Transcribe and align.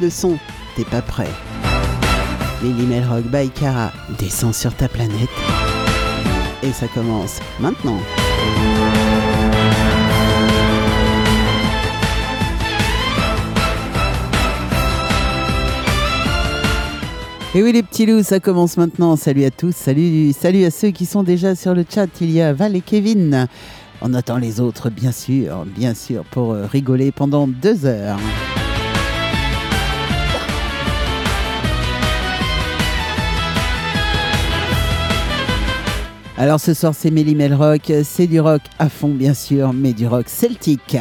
le 0.00 0.10
son, 0.10 0.38
t'es 0.76 0.84
pas 0.84 1.02
prêt. 1.02 1.28
Lily 2.62 2.86
Melrock 2.86 3.24
by 3.24 3.50
Cara 3.50 3.92
descend 4.18 4.54
sur 4.54 4.74
ta 4.74 4.88
planète. 4.88 5.28
Et 6.62 6.72
ça 6.72 6.86
commence 6.88 7.40
maintenant. 7.58 7.98
Et 17.54 17.62
oui 17.62 17.72
les 17.72 17.82
petits 17.82 18.06
loups, 18.06 18.22
ça 18.22 18.40
commence 18.40 18.76
maintenant. 18.76 19.16
Salut 19.16 19.44
à 19.44 19.50
tous, 19.50 19.74
salut, 19.74 20.32
salut 20.32 20.64
à 20.64 20.70
ceux 20.70 20.90
qui 20.90 21.04
sont 21.04 21.22
déjà 21.22 21.54
sur 21.54 21.74
le 21.74 21.84
chat. 21.88 22.08
Il 22.20 22.30
y 22.30 22.40
a 22.40 22.52
Val 22.52 22.76
et 22.76 22.80
Kevin. 22.80 23.48
On 24.00 24.14
attend 24.14 24.38
les 24.38 24.60
autres, 24.60 24.88
bien 24.88 25.12
sûr, 25.12 25.64
bien 25.64 25.94
sûr, 25.94 26.24
pour 26.24 26.52
euh, 26.52 26.66
rigoler 26.66 27.12
pendant 27.12 27.46
deux 27.46 27.86
heures. 27.86 28.18
Alors 36.42 36.58
ce 36.58 36.74
soir 36.74 36.92
c'est 36.92 37.12
Melly 37.12 37.36
Rock, 37.54 37.92
c'est 38.02 38.26
du 38.26 38.40
rock 38.40 38.62
à 38.80 38.88
fond 38.88 39.14
bien 39.14 39.32
sûr, 39.32 39.72
mais 39.72 39.92
du 39.92 40.08
rock 40.08 40.28
celtique. 40.28 40.96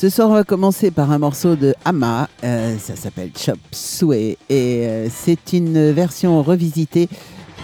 Ce 0.00 0.10
soir, 0.10 0.30
on 0.30 0.34
va 0.34 0.44
commencer 0.44 0.92
par 0.92 1.10
un 1.10 1.18
morceau 1.18 1.56
de 1.56 1.74
Hama. 1.84 2.28
Euh, 2.44 2.78
ça 2.78 2.94
s'appelle 2.94 3.32
Chop 3.36 3.58
Suey. 3.72 4.38
Et 4.48 4.86
euh, 4.86 5.08
c'est 5.10 5.52
une 5.52 5.90
version 5.90 6.40
revisitée, 6.40 7.08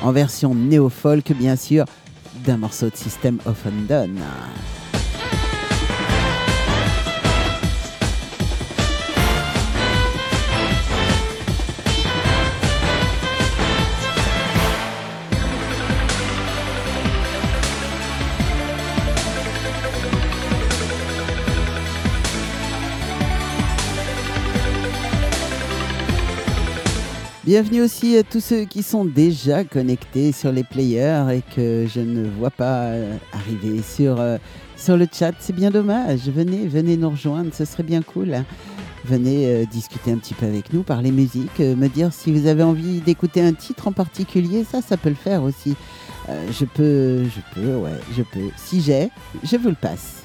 en 0.03 0.11
version 0.11 0.53
néo-folk, 0.53 1.33
bien 1.39 1.55
sûr, 1.55 1.85
d'un 2.45 2.57
morceau 2.57 2.91
de 2.91 2.97
System 2.97 3.39
of 3.47 3.65
Undone. 3.65 4.19
Bienvenue 27.45 27.83
aussi 27.83 28.17
à 28.17 28.23
tous 28.23 28.41
ceux 28.41 28.65
qui 28.65 28.83
sont 28.83 29.05
déjà 29.05 29.65
connectés 29.65 30.33
sur 30.33 30.51
les 30.51 30.65
players 30.65 31.27
et 31.31 31.43
que 31.55 31.87
je 31.87 32.01
ne 32.01 32.27
vois 32.27 32.49
pas 32.51 32.85
euh, 32.85 33.19
arriver 33.35 33.83
sur, 33.83 34.19
euh, 34.19 34.39
sur 34.79 34.97
le 34.97 35.07
chat. 35.13 35.33
C'est 35.41 35.55
bien 35.55 35.71
dommage. 35.71 36.21
Venez, 36.31 36.67
venez 36.67 36.97
nous 36.97 37.11
rejoindre, 37.11 37.51
ce 37.53 37.67
serait 37.67 37.83
bien 37.83 38.01
cool. 38.01 38.35
Venez 39.05 39.47
euh, 39.47 39.67
discuter 39.67 40.11
un 40.11 40.17
petit 40.17 40.33
peu 40.33 40.47
avec 40.47 40.73
nous, 40.73 40.85
parler 40.85 41.11
musique, 41.11 41.59
me 41.59 41.89
dire 41.89 42.15
si 42.15 42.33
vous 42.33 42.47
avez 42.47 42.63
envie 42.63 43.03
d'écouter 43.03 43.43
un 43.43 43.53
titre 43.53 43.89
en 43.89 43.93
particulier. 43.93 44.65
Ça, 44.65 44.81
ça 44.81 44.97
peut 44.97 45.11
le 45.11 45.15
faire 45.15 45.43
aussi. 45.43 45.77
je 46.29 46.65
peux, 46.65 47.25
je 47.25 47.41
peux, 47.55 47.77
ouais, 47.77 48.01
je 48.17 48.23
peux. 48.23 48.49
Si 48.57 48.81
j'ai, 48.81 49.11
je 49.43 49.59
vous 49.59 49.69
le 49.69 49.75
passe. 49.75 50.24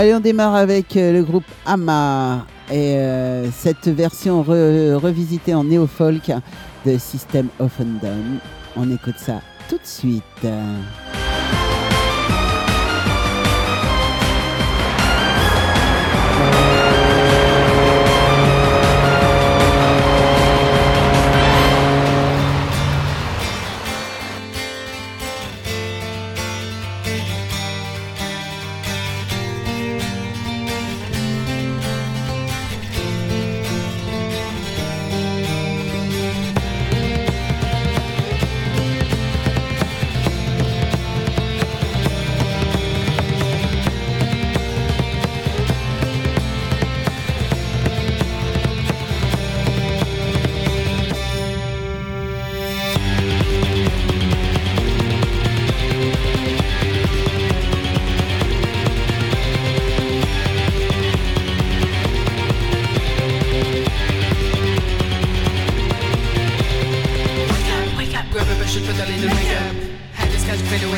Allez, 0.00 0.14
on 0.14 0.20
démarre 0.20 0.54
avec 0.54 0.96
euh, 0.96 1.12
le 1.12 1.22
groupe 1.22 1.44
Ama 1.66 2.46
et 2.72 2.96
euh, 2.96 3.50
cette 3.50 3.86
version 3.88 4.42
revisitée 4.42 5.52
en 5.52 5.64
néo-folk 5.64 6.32
de 6.86 6.96
System 6.96 7.48
of 7.58 7.78
Undone. 7.78 8.38
On 8.76 8.90
écoute 8.90 9.18
ça 9.18 9.42
tout 9.68 9.76
de 9.76 9.84
suite. 9.84 10.46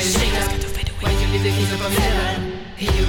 Shakers 0.03 0.49
you 1.23 1.29
leave 1.31 1.45
the 1.45 1.51
keys 1.51 1.73
up 1.73 1.85
on 1.85 1.93
you 1.93 3.07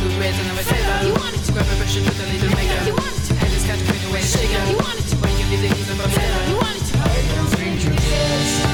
You 1.02 1.14
wanted 1.14 1.42
to 1.44 1.52
grab 1.52 1.66
a 1.66 1.76
brush 1.78 1.98
and 1.98 2.06
put 2.06 2.20
a 2.22 2.26
little 2.30 2.50
You 2.86 2.94
wanted 2.94 3.24
to. 3.26 3.34
Head 3.34 3.52
is 3.52 3.66
cut, 3.66 3.80
You 4.70 4.78
wanted 4.78 5.08
to. 5.10 5.16
Why 5.18 5.30
you 5.32 5.46
leave 5.50 5.62
the 5.62 5.74
You 6.50 6.56
wanted 6.56 6.86
to. 6.86 6.98
I 7.00 7.34
don't 7.34 7.50
think 7.58 7.84
you 7.84 8.73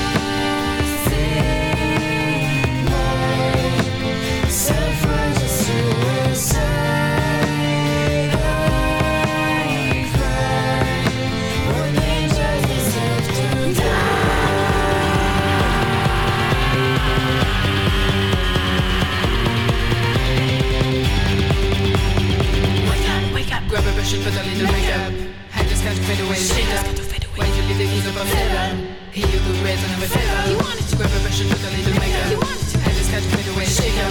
She 24.09 24.17
put 24.23 24.35
on 24.35 24.43
little 24.43 24.65
makeup 24.71 25.13
Handles 25.51 25.81
kanske 25.83 26.01
fade 26.01 26.23
away. 26.25 26.41
Later 26.57 27.29
Why 27.37 27.45
you 27.45 27.61
leave 27.69 27.77
the 27.77 27.85
keys 27.85 28.07
up 28.07 28.19
on 28.19 28.25
fällan 28.25 28.87
He 29.11 29.21
you 29.21 29.39
could 29.45 29.61
raise 29.63 29.83
on 29.85 30.01
a 30.01 30.09
fällan 30.15 30.49
She 30.89 30.95
grab 30.97 31.11
a 31.13 31.19
brush 31.21 31.41
and 31.41 31.49
put 31.51 31.63
on 31.67 31.71
little 31.77 31.93
makeup 32.01 32.41
Handles 32.85 33.09
fade 33.13 33.49
away. 33.53 33.67
Later 33.69 34.09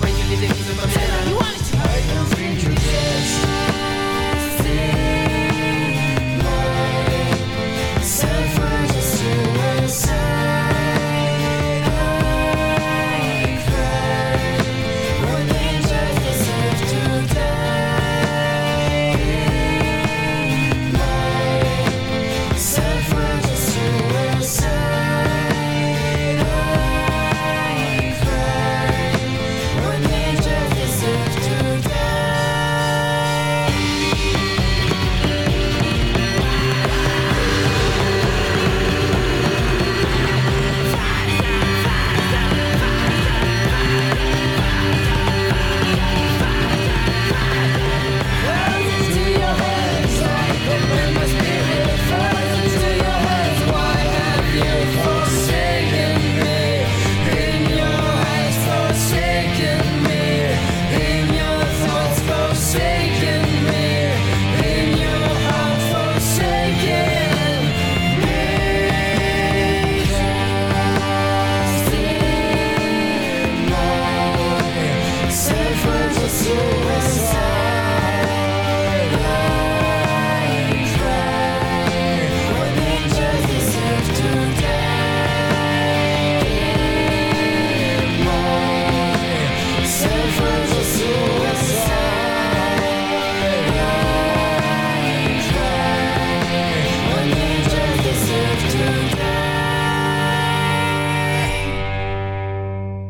Why 0.00 0.08
you 0.16 0.24
leave 0.30 0.40
the 0.40 0.54
keys 0.54 0.70
up 0.72 0.82
on 0.82 0.88
fällan 0.88 1.26
I 1.76 2.00
don't 2.08 2.28
think 2.36 2.62
you 2.62 2.70
guessed 2.70 3.83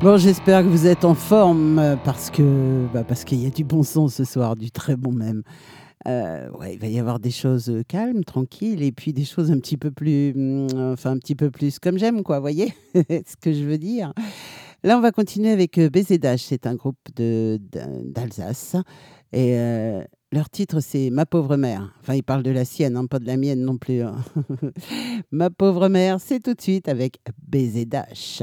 Bon, 0.05 0.19
j'espère 0.19 0.63
que 0.63 0.69
vous 0.69 0.87
êtes 0.87 1.07
en 1.07 1.15
forme 1.15 1.79
euh, 1.79 1.97
parce 1.97 2.29
que 2.29 2.87
bah 2.93 3.05
parce 3.05 3.25
qu'il 3.25 3.43
y 3.43 3.47
a 3.47 3.49
du 3.49 3.65
bon 3.65 3.83
son 3.83 4.09
ce 4.09 4.25
soir, 4.25 4.55
du 4.55 4.71
très 4.71 4.97
bon 4.97 5.13
même. 5.13 5.43
Euh, 6.07 6.51
ouais, 6.51 6.75
il 6.75 6.79
va 6.79 6.89
y 6.89 6.99
avoir 6.99 7.19
des 7.19 7.31
choses 7.31 7.71
euh, 7.71 7.83
calmes, 7.89 8.23
tranquilles, 8.23 8.83
et 8.83 8.93
puis 8.93 9.15
des 9.15 9.25
choses 9.25 9.51
un 9.51 9.59
petit 9.59 9.79
peu 9.79 9.91
plus, 9.91 10.35
mm, 10.35 10.93
enfin 10.93 11.13
un 11.13 11.19
petit 11.19 11.35
peu 11.35 11.51
plus 11.51 11.79
comme 11.79 11.97
j'aime, 11.97 12.23
quoi. 12.23 12.39
Voyez 12.39 12.75
ce 12.95 13.35
que 13.41 13.55
je 13.55 13.65
veux 13.65 13.79
dire. 13.79 14.13
Là, 14.83 14.99
on 14.99 15.01
va 15.01 15.11
continuer 15.11 15.49
avec 15.49 15.81
BZH. 15.81 16.37
C'est 16.37 16.67
un 16.67 16.75
groupe 16.75 16.99
d'Alsace 17.17 18.77
et 19.33 19.57
leur 20.33 20.51
titre, 20.51 20.81
c'est 20.81 21.09
Ma 21.09 21.25
pauvre 21.25 21.57
mère. 21.57 21.95
Enfin, 22.03 22.13
ils 22.13 22.23
parlent 22.23 22.43
de 22.43 22.51
la 22.51 22.67
sienne, 22.67 22.99
hein, 22.99 23.07
pas 23.07 23.21
de 23.21 23.27
la 23.27 23.39
mienne 23.39 23.63
non 23.63 23.79
plus. 23.79 24.03
Hein. 24.03 24.17
Ma 25.31 25.49
pauvre 25.49 25.89
mère, 25.89 26.21
c'est 26.21 26.41
tout 26.41 26.53
de 26.53 26.61
suite 26.61 26.91
avec 26.91 27.21
BZH. 27.49 28.43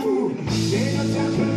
des 0.00 0.06
bouts 0.06 0.32
à 0.70 1.49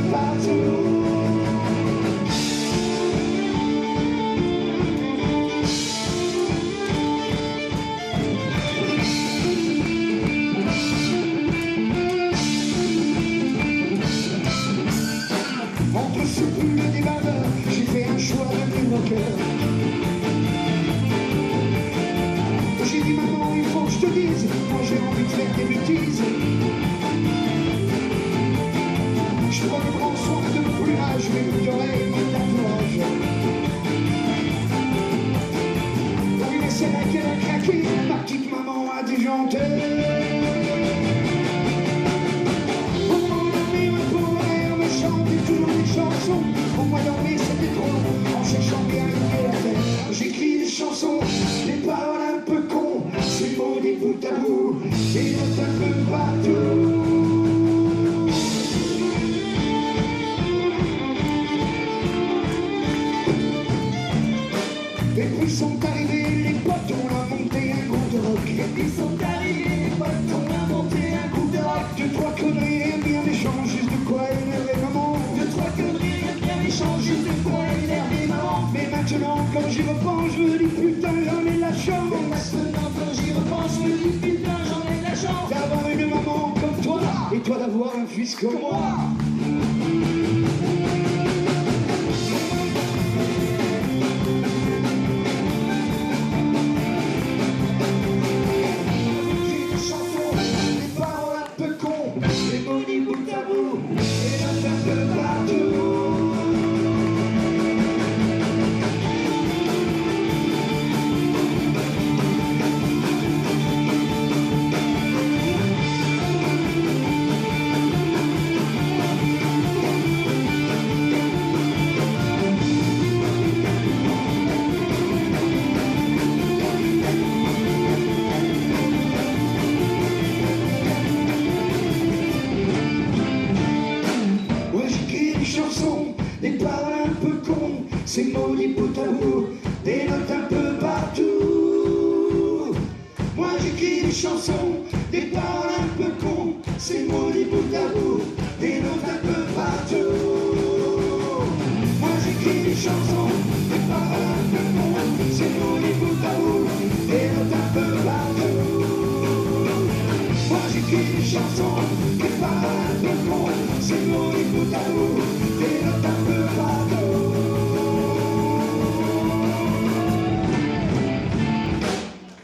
mots 138.95 139.42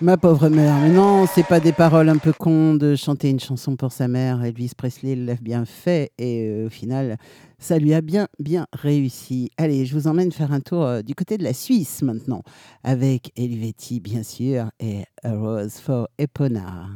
Ma 0.09 0.17
pauvre 0.17 0.49
mère. 0.49 0.75
Mais 0.81 0.89
non, 0.89 1.27
c'est 1.27 1.45
pas 1.45 1.59
des 1.59 1.71
paroles 1.71 2.09
un 2.09 2.17
peu 2.17 2.33
cons 2.33 2.73
de 2.73 2.95
chanter 2.95 3.29
une 3.29 3.39
chanson 3.39 3.75
pour 3.75 3.91
sa 3.91 4.07
mère. 4.07 4.43
Elvis 4.43 4.71
Presley 4.75 5.15
l'a 5.15 5.35
bien 5.35 5.65
fait 5.65 6.11
et 6.17 6.47
euh, 6.47 6.65
au 6.65 6.69
final, 6.71 7.17
ça 7.59 7.77
lui 7.77 7.93
a 7.93 8.01
bien, 8.01 8.27
bien 8.39 8.65
réussi. 8.73 9.51
Allez, 9.57 9.85
je 9.85 9.93
vous 9.93 10.07
emmène 10.07 10.31
faire 10.31 10.51
un 10.51 10.61
tour 10.61 10.83
euh, 10.83 11.01
du 11.03 11.13
côté 11.13 11.37
de 11.37 11.43
la 11.43 11.53
Suisse 11.53 12.01
maintenant 12.01 12.41
avec 12.83 13.31
Elivetti, 13.35 13.99
bien 13.99 14.23
sûr, 14.23 14.71
et 14.79 15.03
A 15.23 15.35
Rose 15.35 15.75
for 15.75 16.09
Epona. 16.17 16.87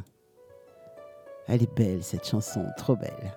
Elle 1.48 1.62
est 1.62 1.76
belle 1.78 2.02
cette 2.02 2.28
chanson, 2.28 2.66
trop 2.78 2.96
belle. 2.96 3.36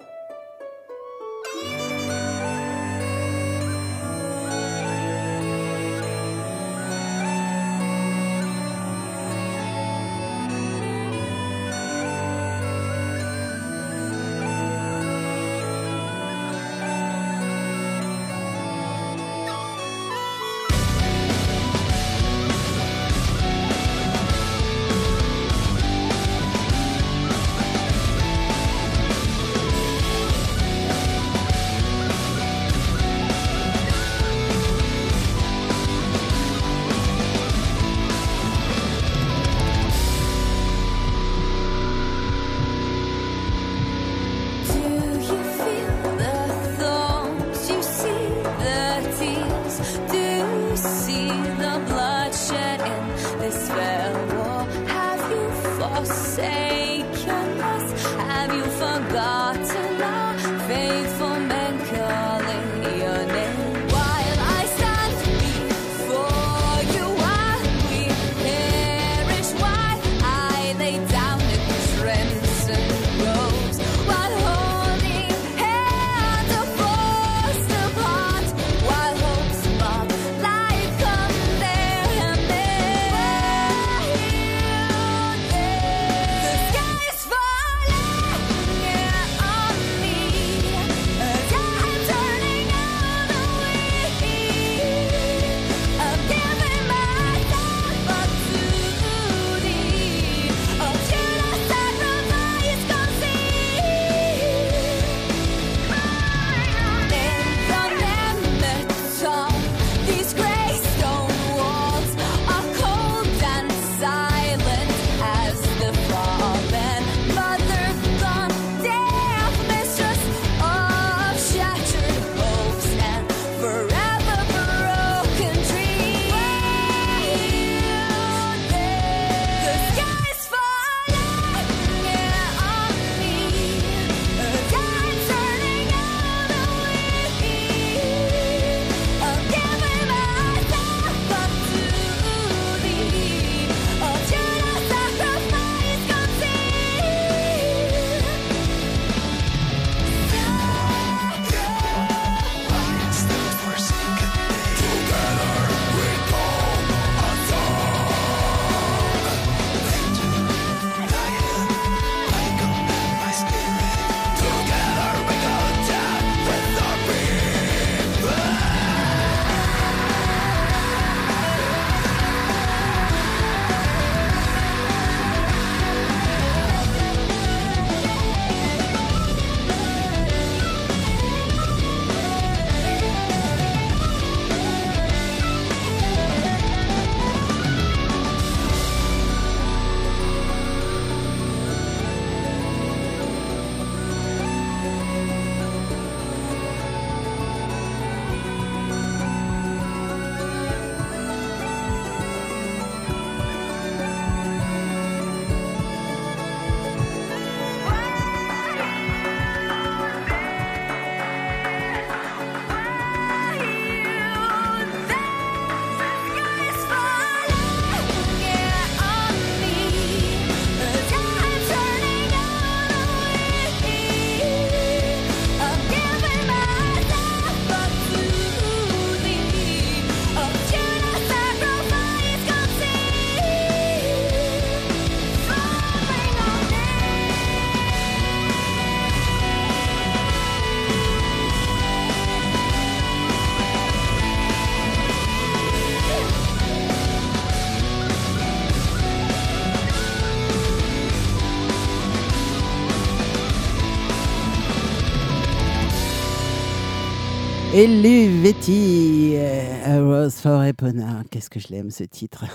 Elivetti, 257.77 259.35
euh, 259.35 259.85
A 259.85 260.01
Rose 260.03 260.41
for 260.41 260.65
Epona. 260.65 261.23
Qu'est-ce 261.31 261.51
que 261.51 261.61
je 261.61 261.69
l'aime 261.69 261.91
ce 261.91 262.05
titre. 262.05 262.47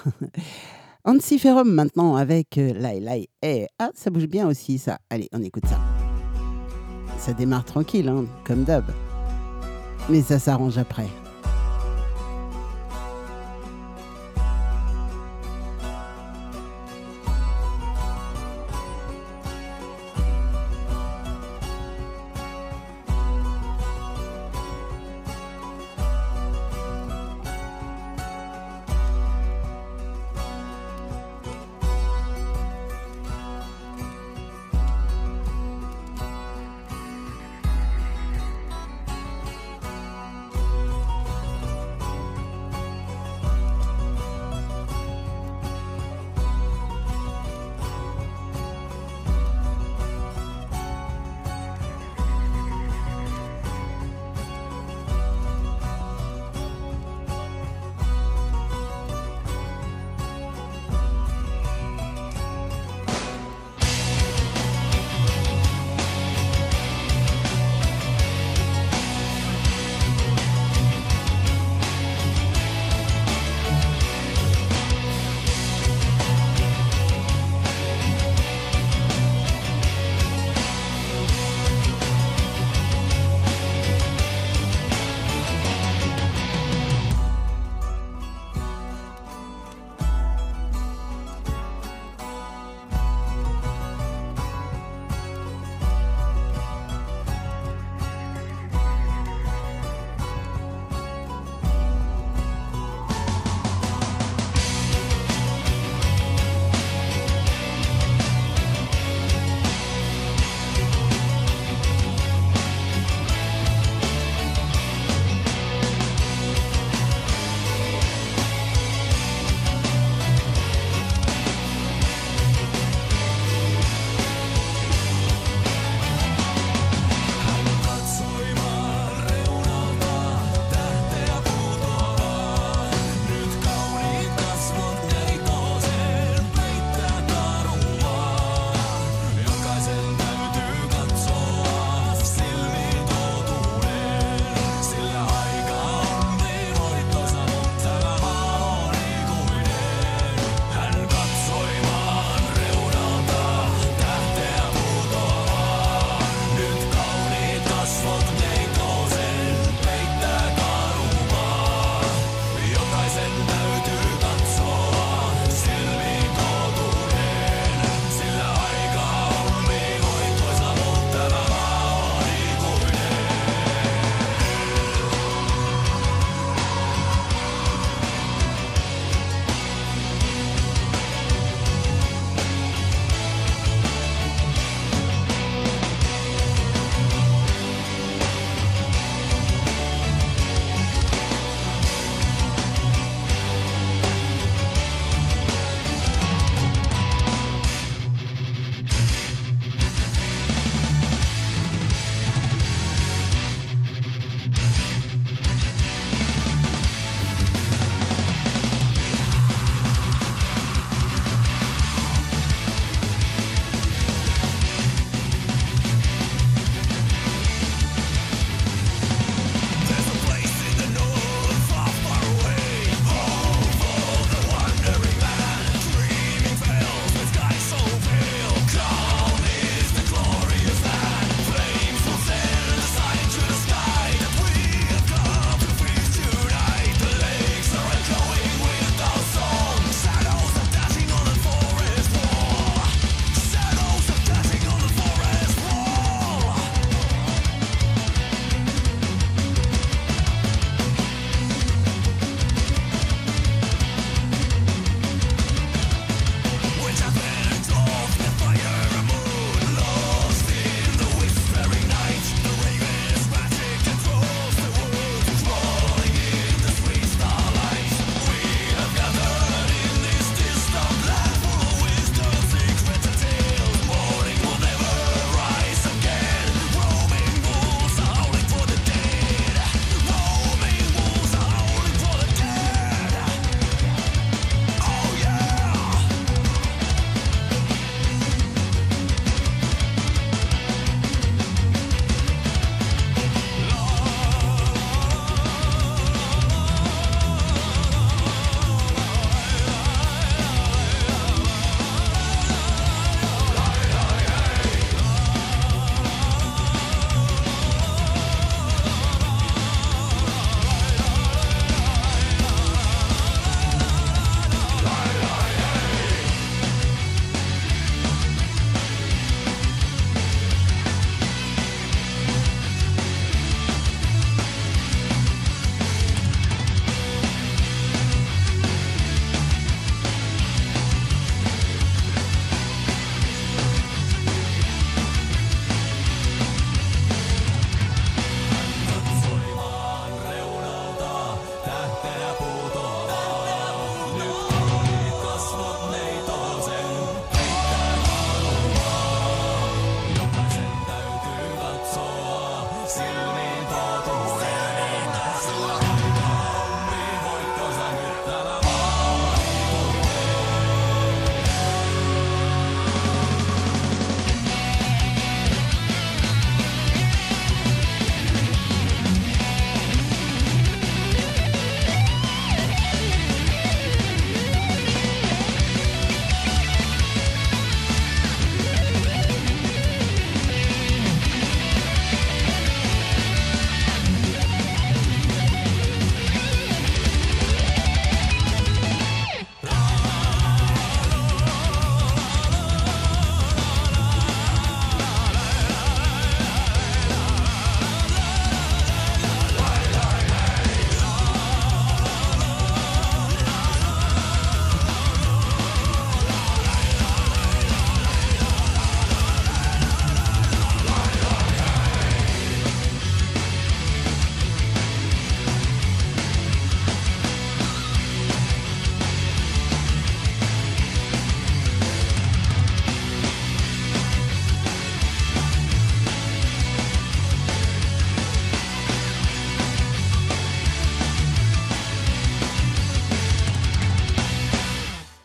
Antiferum 1.06 1.72
maintenant 1.72 2.16
avec 2.16 2.58
euh, 2.58 2.74
Lai 2.74 3.30
ah, 3.78 3.92
ça 3.94 4.10
bouge 4.10 4.26
bien 4.26 4.48
aussi 4.48 4.80
ça. 4.80 4.98
Allez, 5.12 5.30
on 5.32 5.44
écoute 5.44 5.68
ça. 5.68 5.78
Ça 7.20 7.34
démarre 7.34 7.66
tranquille, 7.66 8.10
hein, 8.10 8.26
comme 8.44 8.64
d'hab. 8.64 8.86
Mais 10.10 10.24
ça 10.24 10.40
s'arrange 10.40 10.80
après. 10.80 11.06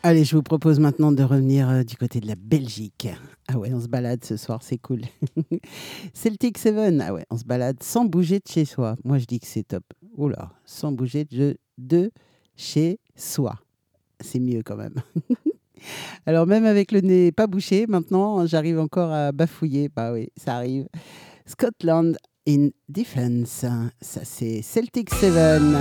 Allez, 0.06 0.22
je 0.22 0.36
vous 0.36 0.42
propose 0.44 0.78
maintenant 0.78 1.10
de 1.10 1.24
revenir 1.24 1.68
euh, 1.68 1.82
du 1.82 1.96
côté 1.96 2.20
de 2.20 2.28
la 2.28 2.36
Belgique. 2.36 3.08
Ah 3.48 3.58
ouais, 3.58 3.72
on 3.74 3.80
se 3.80 3.88
balade 3.88 4.24
ce 4.24 4.36
soir, 4.36 4.62
c'est 4.62 4.78
cool. 4.78 5.00
Celtic 6.14 6.58
Seven. 6.58 7.00
ah 7.00 7.12
ouais, 7.12 7.26
on 7.28 7.36
se 7.36 7.42
balade 7.42 7.82
sans 7.82 8.04
bouger 8.04 8.38
de 8.38 8.46
chez 8.48 8.64
soi. 8.64 8.94
Moi, 9.02 9.18
je 9.18 9.24
dis 9.24 9.40
que 9.40 9.48
c'est 9.48 9.64
top. 9.64 9.82
Oula, 10.16 10.52
sans 10.64 10.92
bouger 10.92 11.24
de, 11.24 11.58
de 11.76 12.12
chez 12.54 13.00
soi. 13.16 13.58
C'est 14.20 14.38
mieux 14.38 14.62
quand 14.64 14.76
même. 14.76 14.94
Alors 16.26 16.46
même 16.46 16.66
avec 16.66 16.92
le 16.92 17.00
nez 17.00 17.32
pas 17.32 17.48
bouché, 17.48 17.88
maintenant, 17.88 18.46
j'arrive 18.46 18.78
encore 18.78 19.10
à 19.10 19.32
bafouiller. 19.32 19.88
Bah 19.88 20.12
oui, 20.12 20.28
ça 20.36 20.54
arrive. 20.54 20.86
Scotland 21.46 22.16
in 22.46 22.68
Defense, 22.88 23.64
ça 24.00 24.20
c'est 24.22 24.62
Celtic 24.62 25.12
Seven. 25.12 25.76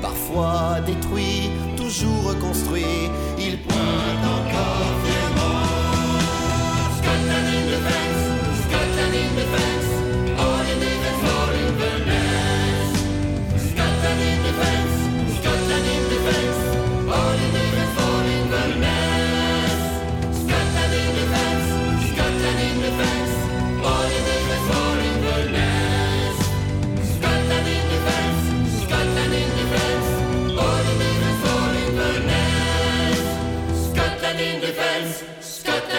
Parfois 0.00 0.80
détruit, 0.86 1.50
toujours 1.76 2.24
reconstruit, 2.30 3.10
il 3.38 3.58
pointe 3.58 4.24
encore 4.38 4.92
fièrement. 5.04 5.34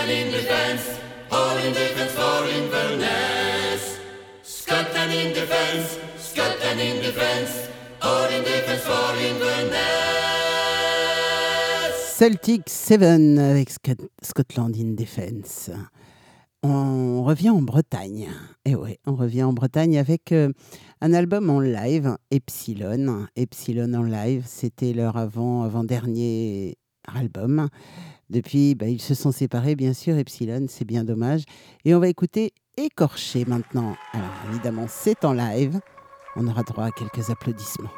Scotland 0.05 0.27
in 0.27 0.31
defense, 0.31 0.83
all 1.31 1.57
in 1.57 1.73
defense, 1.73 2.15
all 2.19 2.43
in 2.47 2.69
wilderness. 2.69 3.97
Scotland 4.43 5.11
in 5.11 5.33
defense, 5.33 5.97
Scotland 6.19 6.79
in 6.79 7.01
defense, 7.01 7.69
all 8.03 8.29
in 8.29 8.43
defense, 8.43 8.85
all 8.87 9.17
in 9.17 9.35
wilderness. 9.39 9.81
Celtic 12.19 12.69
Seven 12.69 13.39
avec 13.39 13.71
Sc- 13.71 14.07
Scotland 14.21 14.75
in 14.77 14.93
Defense. 14.93 15.71
On 16.61 17.23
revient 17.23 17.49
en 17.49 17.63
Bretagne. 17.63 18.29
Et 18.63 18.75
ouais, 18.75 18.99
on 19.07 19.15
revient 19.15 19.41
en 19.43 19.53
Bretagne 19.53 19.97
avec 19.97 20.31
euh, 20.31 20.51
un 21.01 21.13
album 21.13 21.49
en 21.49 21.59
live, 21.61 22.15
Epsilon. 22.29 23.25
Epsilon 23.35 23.91
en 23.95 24.03
live, 24.03 24.43
c'était 24.45 24.93
leur 24.93 25.17
avant, 25.17 25.63
avant-dernier 25.63 26.77
album. 27.11 27.69
Depuis, 28.29 28.75
bah, 28.75 28.87
ils 28.87 29.01
se 29.01 29.13
sont 29.13 29.31
séparés, 29.31 29.75
bien 29.75 29.93
sûr, 29.93 30.17
Epsilon, 30.17 30.65
c'est 30.67 30.85
bien 30.85 31.03
dommage. 31.03 31.43
Et 31.85 31.93
on 31.93 31.99
va 31.99 32.07
écouter 32.07 32.53
Écorché 32.77 33.45
maintenant. 33.45 33.95
Alors, 34.11 34.33
évidemment, 34.49 34.87
c'est 34.89 35.23
en 35.23 35.31
live. 35.31 35.79
On 36.35 36.45
aura 36.47 36.63
droit 36.63 36.85
à 36.85 36.91
quelques 36.91 37.29
applaudissements. 37.29 37.89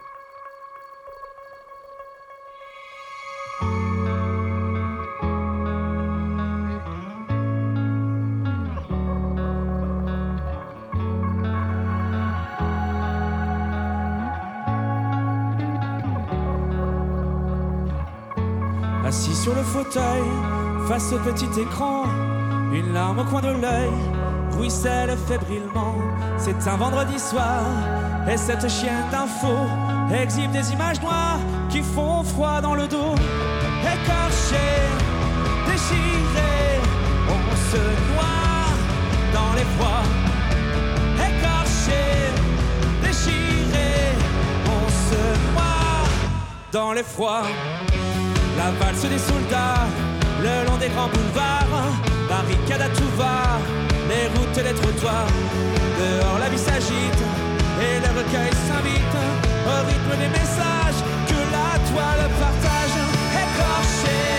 Sur 19.48 19.56
le 19.56 19.64
fauteuil, 19.64 20.28
face 20.90 21.14
au 21.14 21.20
petit 21.20 21.62
écran, 21.62 22.04
une 22.74 22.92
larme 22.92 23.20
au 23.20 23.24
coin 23.24 23.40
de 23.40 23.54
l'œil, 23.62 23.94
ruisselle 24.52 25.16
fébrilement. 25.26 25.96
C'est 26.38 26.68
un 26.68 26.76
vendredi 26.76 27.18
soir, 27.18 27.64
et 28.30 28.36
cette 28.36 28.68
chienne 28.70 29.06
d'info 29.10 29.56
exhibe 30.14 30.52
des 30.52 30.74
images 30.74 31.00
noires 31.02 31.40
qui 31.70 31.82
font 31.82 32.24
froid 32.24 32.60
dans 32.60 32.76
le 32.76 32.90
dos. 32.90 33.16
Écorché, 33.94 34.68
déchiré, 35.66 36.82
on 37.30 37.56
se 37.72 37.84
noie 38.10 38.68
dans 39.34 39.54
les. 39.58 39.68
Écorché, 41.28 42.04
déchiré, 43.02 43.92
on 44.76 44.90
se 45.08 45.22
noie 45.54 46.04
dans 46.74 46.92
les 46.92 47.04
froids. 47.04 47.44
La 48.58 48.72
valse 48.72 49.04
des 49.04 49.20
soldats, 49.20 49.86
le 50.41 50.65
long 50.65 50.78
des 50.78 50.89
grands 50.89 51.10
boulevards, 51.10 51.93
barricade 52.28 52.82
à 52.82 52.89
tout 52.89 53.12
va, 53.15 53.60
les 54.10 54.28
routes 54.34 54.58
et 54.58 54.63
les 54.63 54.74
trottoirs. 54.74 55.32
Dehors 56.00 56.39
la 56.39 56.50
vie 56.50 56.58
s'agite 56.58 57.22
et 57.80 58.00
le 58.04 58.10
recueil 58.17 58.52
s'invite 58.67 59.15
au 59.72 59.78
rythme 59.86 60.13
des 60.24 60.32
messages 60.39 61.02
que 61.30 61.39
la 61.56 61.78
toile 61.89 62.30
partage. 62.41 62.98
Écorché, 63.43 64.37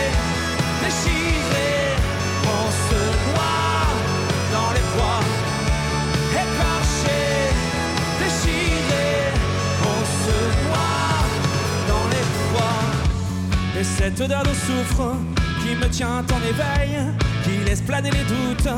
Et 13.78 13.84
cette 13.84 14.20
odeur 14.20 14.42
de 14.42 14.48
soufre 14.48 15.14
qui 15.62 15.76
me 15.76 15.88
tient 15.88 16.24
en 16.32 16.48
éveil, 16.48 16.98
qui 17.44 17.64
laisse 17.64 17.80
planer 17.80 18.10
les 18.10 18.24
doutes 18.24 18.68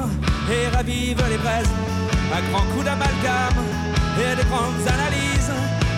et 0.52 0.68
ravive 0.76 1.22
les 1.30 1.38
braises. 1.38 1.70
À 2.34 2.42
grands 2.50 2.66
coups 2.72 2.84
d'amalgame 2.84 3.64
et 4.18 4.36
de 4.36 4.46
grandes 4.50 4.86
analyses, 4.86 5.52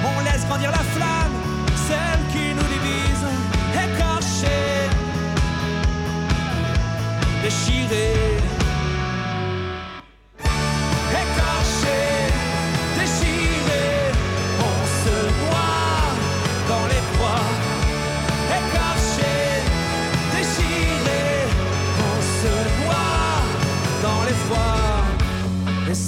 on 0.05 0.25
laisse 0.25 0.47
grandir 0.47 0.71
la 0.71 0.79
flamme, 0.79 1.35
celle 1.89 2.21
qui 2.33 2.55
nous 2.55 2.69
divise, 2.75 3.27
écorchée, 3.75 4.89
déchirée. 7.43 8.52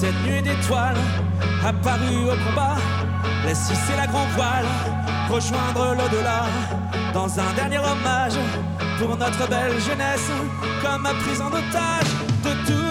Cette 0.05 0.31
nuit 0.31 0.43
d'étoiles 0.43 0.97
apparue 1.65 2.25
au 2.27 2.37
combat, 2.47 2.77
laisse 3.47 3.71
hisser 3.71 3.97
la 3.97 4.07
grand 4.07 4.27
voile, 4.37 4.67
rejoindre 5.31 5.95
l'au-delà, 5.97 6.43
dans 7.15 7.41
un 7.41 7.53
dernier 7.55 7.79
hommage 7.79 8.35
pour 8.99 9.17
notre 9.17 9.49
belle 9.49 9.81
jeunesse, 9.81 10.29
comme 10.83 11.03
ma 11.03 11.15
prise 11.15 11.41
en 11.41 11.49
otage 11.49 12.11
de 12.45 12.53
toute 12.67 12.84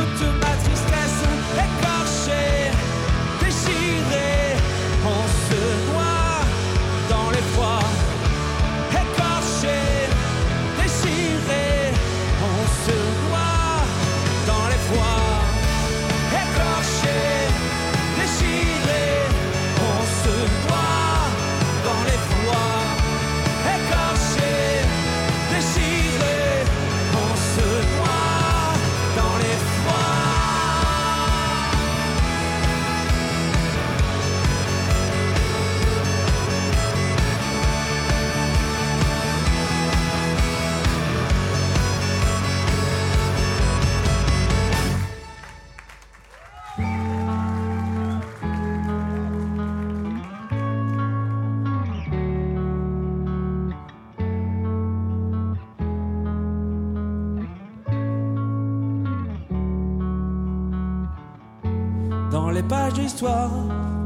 d'histoire 63.03 63.51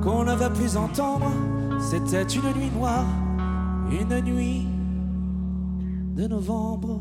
qu'on 0.02 0.24
ne 0.24 0.34
va 0.34 0.50
plus 0.50 0.76
entendre, 0.76 1.32
c'était 1.80 2.24
une 2.24 2.52
nuit 2.60 2.72
noire, 2.76 3.06
une 3.92 4.22
nuit 4.22 4.66
de 6.16 6.28
novembre. 6.28 7.00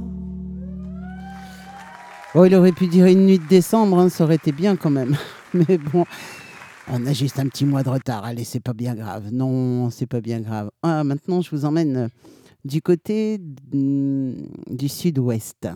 Oh, 2.34 2.44
il 2.44 2.54
aurait 2.54 2.72
pu 2.72 2.86
dire 2.86 3.06
une 3.06 3.24
nuit 3.24 3.38
de 3.38 3.46
décembre, 3.46 3.98
hein, 3.98 4.10
ça 4.10 4.24
aurait 4.24 4.34
été 4.34 4.52
bien 4.52 4.76
quand 4.76 4.90
même. 4.90 5.16
Mais 5.54 5.78
bon, 5.78 6.04
on 6.88 7.06
a 7.06 7.14
juste 7.14 7.38
un 7.38 7.48
petit 7.48 7.64
mois 7.64 7.82
de 7.82 7.88
retard. 7.88 8.24
Allez, 8.24 8.44
c'est 8.44 8.60
pas 8.60 8.74
bien 8.74 8.94
grave. 8.94 9.30
Non, 9.32 9.88
c'est 9.88 10.06
pas 10.06 10.20
bien 10.20 10.40
grave. 10.40 10.70
Ah, 10.82 11.02
maintenant, 11.02 11.40
je 11.40 11.50
vous 11.50 11.64
emmène 11.64 12.10
du 12.66 12.82
côté 12.82 13.38
du 13.40 14.88
sud-ouest. 14.88 15.66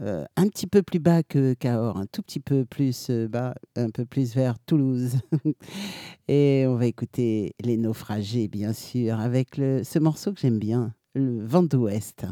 Euh, 0.00 0.24
un 0.36 0.48
petit 0.48 0.66
peu 0.66 0.82
plus 0.82 0.98
bas 0.98 1.22
que 1.22 1.52
Cahors, 1.52 1.98
un 1.98 2.06
tout 2.06 2.22
petit 2.22 2.40
peu 2.40 2.64
plus 2.64 3.10
euh, 3.10 3.28
bas, 3.28 3.54
un 3.76 3.90
peu 3.90 4.06
plus 4.06 4.34
vers 4.34 4.58
Toulouse. 4.60 5.16
Et 6.28 6.64
on 6.66 6.76
va 6.76 6.86
écouter 6.86 7.54
Les 7.62 7.76
Naufragés, 7.76 8.48
bien 8.48 8.72
sûr, 8.72 9.20
avec 9.20 9.56
ce 9.56 9.98
morceau 9.98 10.32
que 10.32 10.40
j'aime 10.40 10.58
bien, 10.58 10.94
le 11.14 11.44
Vent 11.44 11.62
d'Ouest. 11.62 12.26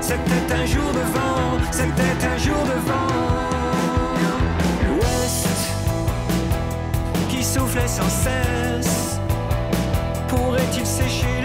C'était 0.00 0.52
un 0.52 0.66
jour 0.66 0.92
de 0.92 1.00
vent, 1.12 1.58
c'était 1.70 2.26
un 2.26 2.38
jour 2.38 2.62
de 2.64 2.78
vent. 2.88 3.08
L'ouest 4.86 5.48
qui 7.28 7.42
soufflait 7.42 7.88
sans 7.88 8.08
cesse, 8.08 9.20
pourrait-il 10.28 10.86
sécher 10.86 11.37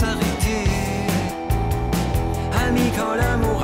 s'arrêter. 0.00 0.64
Ami, 2.64 2.86
quand 2.96 3.14
l'amour 3.20 3.59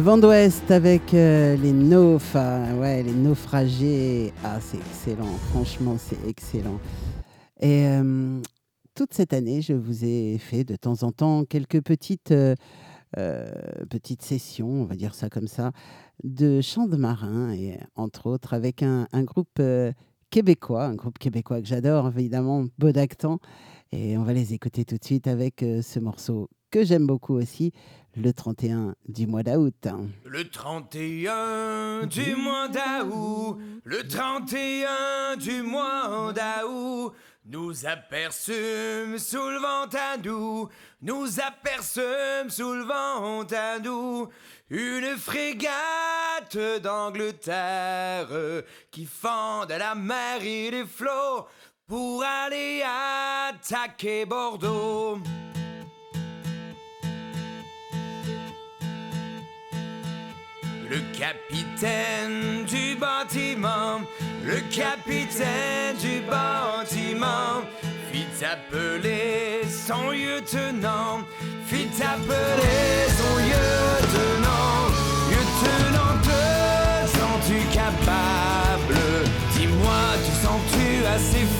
vent 0.00 0.16
d'ouest 0.16 0.70
avec 0.70 1.12
euh, 1.12 1.56
les 1.56 1.72
naufs, 1.72 2.34
ouais, 2.34 3.02
les 3.02 3.12
naufragés. 3.12 4.32
Ah, 4.42 4.58
c'est 4.60 4.78
excellent, 4.78 5.32
franchement, 5.50 5.96
c'est 5.98 6.26
excellent. 6.26 6.80
Et 7.60 7.86
euh, 7.86 8.40
toute 8.94 9.12
cette 9.12 9.34
année, 9.34 9.60
je 9.60 9.74
vous 9.74 10.04
ai 10.04 10.38
fait 10.38 10.64
de 10.64 10.74
temps 10.76 11.02
en 11.02 11.12
temps 11.12 11.44
quelques 11.44 11.82
petites, 11.82 12.30
euh, 12.32 12.54
petites 13.90 14.22
sessions, 14.22 14.70
on 14.70 14.84
va 14.84 14.96
dire 14.96 15.14
ça 15.14 15.28
comme 15.28 15.48
ça, 15.48 15.72
de 16.24 16.62
chants 16.62 16.86
de 16.86 16.96
marins, 16.96 17.52
et 17.52 17.78
entre 17.94 18.26
autres 18.26 18.54
avec 18.54 18.82
un, 18.82 19.06
un 19.12 19.22
groupe 19.22 19.60
québécois, 20.30 20.86
un 20.86 20.94
groupe 20.94 21.18
québécois 21.18 21.60
que 21.60 21.66
j'adore, 21.68 22.08
évidemment, 22.16 22.64
Bodactan. 22.78 23.38
Et 23.92 24.16
on 24.16 24.22
va 24.22 24.32
les 24.32 24.54
écouter 24.54 24.86
tout 24.86 24.96
de 24.96 25.04
suite 25.04 25.26
avec 25.26 25.60
ce 25.60 25.98
morceau 25.98 26.48
que 26.70 26.84
j'aime 26.84 27.06
beaucoup 27.06 27.34
aussi, 27.34 27.72
le 28.16 28.32
31 28.32 28.94
du 29.08 29.26
mois 29.26 29.42
d'août. 29.42 29.86
Le 30.24 30.48
31 30.48 32.06
du 32.06 32.34
mois 32.34 32.68
d'août, 32.68 33.58
le 33.84 34.08
31 34.08 35.36
du 35.36 35.62
mois 35.62 36.32
d'août, 36.32 37.14
nous 37.46 37.86
aperçûmes 37.86 39.18
sous 39.18 39.48
le 39.48 39.58
vent 39.58 39.88
à 39.92 40.16
nous, 40.22 40.68
nous 41.02 41.40
aperçûmes 41.40 42.50
sous 42.50 42.74
le 42.74 42.84
vent 42.84 43.42
à 43.50 43.78
nous, 43.78 44.28
une 44.68 45.16
frégate 45.16 46.58
d'Angleterre 46.82 48.28
qui 48.90 49.06
fend 49.06 49.62
à 49.62 49.78
la 49.78 49.94
mer 49.94 50.42
et 50.42 50.70
les 50.70 50.84
flots 50.84 51.46
pour 51.86 52.22
aller 52.22 52.82
attaquer 52.82 54.26
Bordeaux. 54.26 55.18
Le 60.90 60.98
capitaine 61.16 62.64
du 62.66 62.96
bâtiment, 62.96 64.00
le 64.44 64.56
capitaine 64.74 65.96
du 66.00 66.20
bâtiment, 66.28 67.62
fit 68.10 68.44
appeler 68.44 69.60
son 69.68 70.10
lieutenant, 70.10 71.20
fit 71.68 71.88
appeler 72.02 73.06
son 73.18 73.36
lieutenant. 73.38 74.90
Lieutenant, 75.30 76.14
te 76.24 77.06
sens-tu 77.16 77.58
capable? 77.72 78.98
Dis-moi, 79.54 80.02
te 80.24 80.44
sens-tu 80.44 81.06
assez 81.06 81.46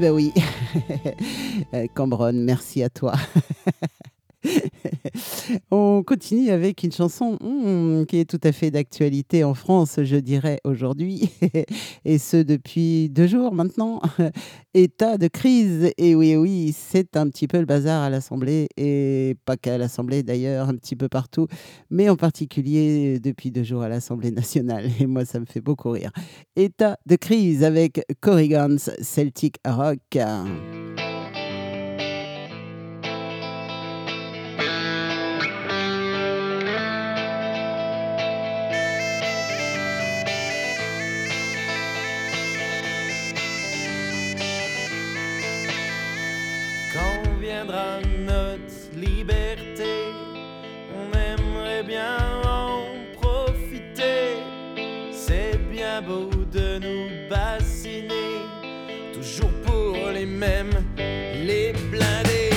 ben 0.00 0.10
oui. 0.12 0.32
Euh, 1.74 1.86
Cambronne, 1.94 2.42
merci 2.42 2.82
à 2.82 2.88
toi. 2.88 3.12
On 6.10 6.14
continue 6.14 6.50
avec 6.50 6.82
une 6.82 6.90
chanson 6.90 7.38
hmm, 7.40 8.04
qui 8.06 8.18
est 8.18 8.28
tout 8.28 8.40
à 8.42 8.50
fait 8.50 8.72
d'actualité 8.72 9.44
en 9.44 9.54
France, 9.54 10.00
je 10.02 10.16
dirais 10.16 10.58
aujourd'hui, 10.64 11.30
et 12.04 12.18
ce 12.18 12.36
depuis 12.38 13.08
deux 13.10 13.28
jours 13.28 13.54
maintenant. 13.54 14.02
État 14.74 15.18
de 15.18 15.28
crise, 15.28 15.92
et 15.96 16.16
oui, 16.16 16.34
oui, 16.34 16.74
c'est 16.76 17.16
un 17.16 17.28
petit 17.28 17.46
peu 17.46 17.60
le 17.60 17.64
bazar 17.64 18.02
à 18.02 18.10
l'Assemblée, 18.10 18.66
et 18.76 19.36
pas 19.44 19.56
qu'à 19.56 19.78
l'Assemblée 19.78 20.24
d'ailleurs, 20.24 20.68
un 20.68 20.74
petit 20.74 20.96
peu 20.96 21.08
partout, 21.08 21.46
mais 21.90 22.08
en 22.08 22.16
particulier 22.16 23.20
depuis 23.20 23.52
deux 23.52 23.62
jours 23.62 23.82
à 23.82 23.88
l'Assemblée 23.88 24.32
nationale, 24.32 24.90
et 25.00 25.06
moi 25.06 25.24
ça 25.24 25.38
me 25.38 25.46
fait 25.46 25.60
beaucoup 25.60 25.90
rire. 25.90 26.10
État 26.56 26.98
de 27.06 27.14
crise 27.14 27.62
avec 27.62 28.04
Corrigans 28.20 28.78
Celtic 29.00 29.58
Rock. 29.64 30.18
Beau 56.06 56.30
de 56.50 56.78
nous 56.78 57.28
bassiner, 57.28 58.40
toujours 59.12 59.50
pour 59.66 60.10
les 60.14 60.24
mêmes, 60.24 60.70
les 60.96 61.74
blindés. 61.90 62.49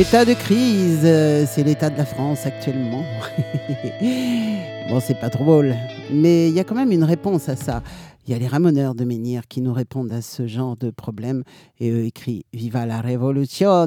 État 0.00 0.24
de 0.24 0.32
crise, 0.32 1.02
euh, 1.04 1.44
c'est 1.46 1.62
l'état 1.62 1.90
de 1.90 1.98
la 1.98 2.06
France 2.06 2.46
actuellement. 2.46 3.04
bon, 4.88 4.98
c'est 4.98 5.20
pas 5.20 5.28
trop 5.28 5.44
drôle, 5.44 5.74
mais 6.10 6.48
il 6.48 6.54
y 6.54 6.58
a 6.58 6.64
quand 6.64 6.74
même 6.74 6.90
une 6.90 7.04
réponse 7.04 7.50
à 7.50 7.56
ça. 7.56 7.82
Il 8.26 8.32
y 8.32 8.34
a 8.34 8.38
les 8.38 8.46
ramoneurs 8.46 8.94
de 8.94 9.04
Menhir 9.04 9.46
qui 9.46 9.60
nous 9.60 9.74
répondent 9.74 10.12
à 10.12 10.22
ce 10.22 10.46
genre 10.46 10.78
de 10.78 10.88
problème 10.88 11.42
et 11.80 11.90
eux 11.90 12.06
écrivent 12.06 12.44
Viva 12.54 12.86
la 12.86 13.02
révolution 13.02 13.86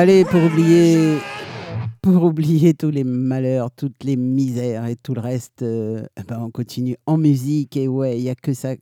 Allez, 0.00 0.24
pour 0.24 0.40
oublier, 0.44 1.18
pour 2.02 2.22
oublier 2.22 2.72
tous 2.72 2.90
les 2.90 3.02
malheurs, 3.02 3.72
toutes 3.72 4.04
les 4.04 4.14
misères 4.14 4.86
et 4.86 4.94
tout 4.94 5.12
le 5.12 5.20
reste, 5.20 5.62
euh, 5.62 6.04
ben 6.28 6.38
on 6.40 6.52
continue 6.52 6.96
en 7.06 7.18
musique. 7.18 7.76
Et 7.76 7.88
ouais, 7.88 8.16
il 8.16 8.22
n'y 8.22 8.30
a 8.30 8.36
que 8.36 8.54
ça, 8.54 8.76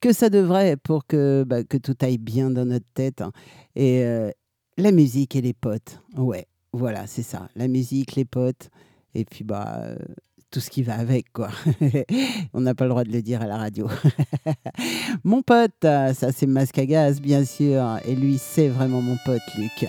que 0.00 0.14
ça 0.14 0.30
devrait 0.30 0.78
pour 0.78 1.06
que, 1.06 1.44
bah, 1.46 1.62
que 1.62 1.76
tout 1.76 1.94
aille 2.00 2.16
bien 2.16 2.50
dans 2.50 2.64
notre 2.64 2.86
tête. 2.94 3.20
Hein. 3.20 3.32
Et 3.76 4.02
euh, 4.02 4.30
la 4.78 4.92
musique 4.92 5.36
et 5.36 5.42
les 5.42 5.52
potes. 5.52 6.00
Ouais, 6.16 6.46
voilà, 6.72 7.06
c'est 7.06 7.22
ça. 7.22 7.50
La 7.54 7.68
musique, 7.68 8.14
les 8.14 8.24
potes. 8.24 8.70
Et 9.14 9.26
puis, 9.26 9.44
bah. 9.44 9.82
Euh, 9.84 9.96
tout 10.50 10.60
ce 10.60 10.68
qui 10.68 10.82
va 10.82 10.98
avec, 10.98 11.32
quoi. 11.32 11.48
On 12.52 12.60
n'a 12.60 12.74
pas 12.74 12.84
le 12.84 12.90
droit 12.90 13.04
de 13.04 13.12
le 13.12 13.22
dire 13.22 13.40
à 13.40 13.46
la 13.46 13.56
radio. 13.56 13.88
mon 15.24 15.40
pote, 15.40 15.72
ça 15.80 16.12
c'est 16.12 16.46
Masque 16.46 16.78
à 16.78 16.84
gaz, 16.84 17.22
bien 17.22 17.46
sûr. 17.46 17.98
Et 18.06 18.14
lui, 18.14 18.36
c'est 18.36 18.68
vraiment 18.68 19.00
mon 19.00 19.16
pote, 19.24 19.40
Luc. 19.56 19.88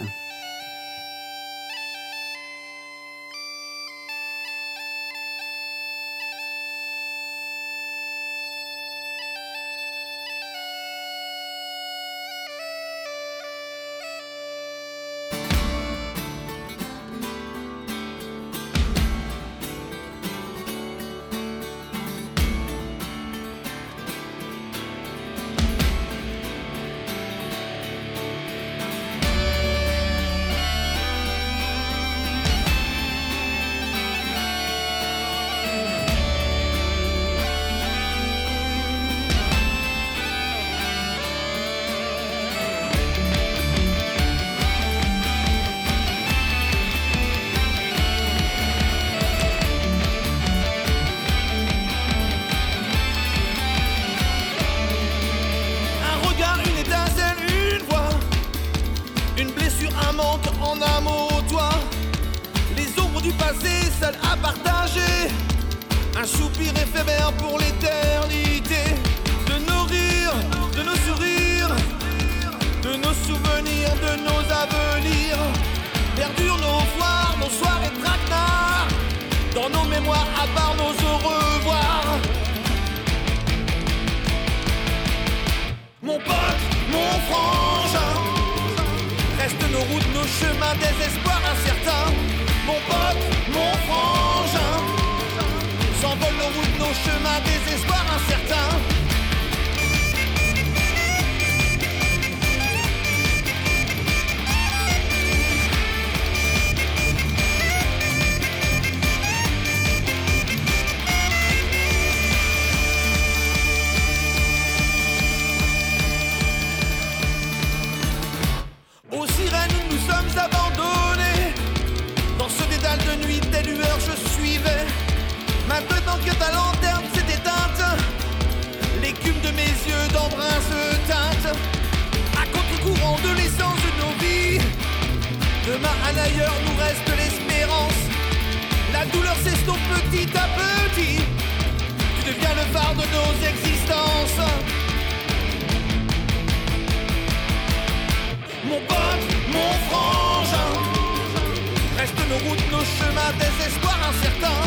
Désespoir 153.32 153.98
incertain 154.10 154.60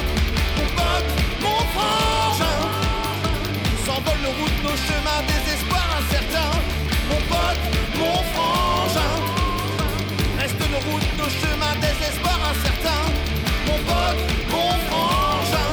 Mon 0.57 0.69
pote, 0.77 1.11
mon 1.43 1.61
frangin 1.75 2.59
S'envolent 3.85 4.23
nos 4.23 4.35
routes, 4.41 4.61
nos 4.65 4.77
chemins, 4.87 5.23
désespoir 5.29 5.87
incertain 6.01 6.51
Mon 7.11 7.21
pote, 7.31 7.65
mon 7.99 8.19
frangin 8.33 9.15
Restent 10.41 10.69
nos 10.73 10.83
routes, 10.91 11.13
nos 11.19 11.31
chemins, 11.41 11.77
désespoir 11.81 12.39
incertain 12.53 13.03
Mon 13.67 13.79
pote, 13.89 14.23
mon 14.53 14.71
frangin 14.89 15.71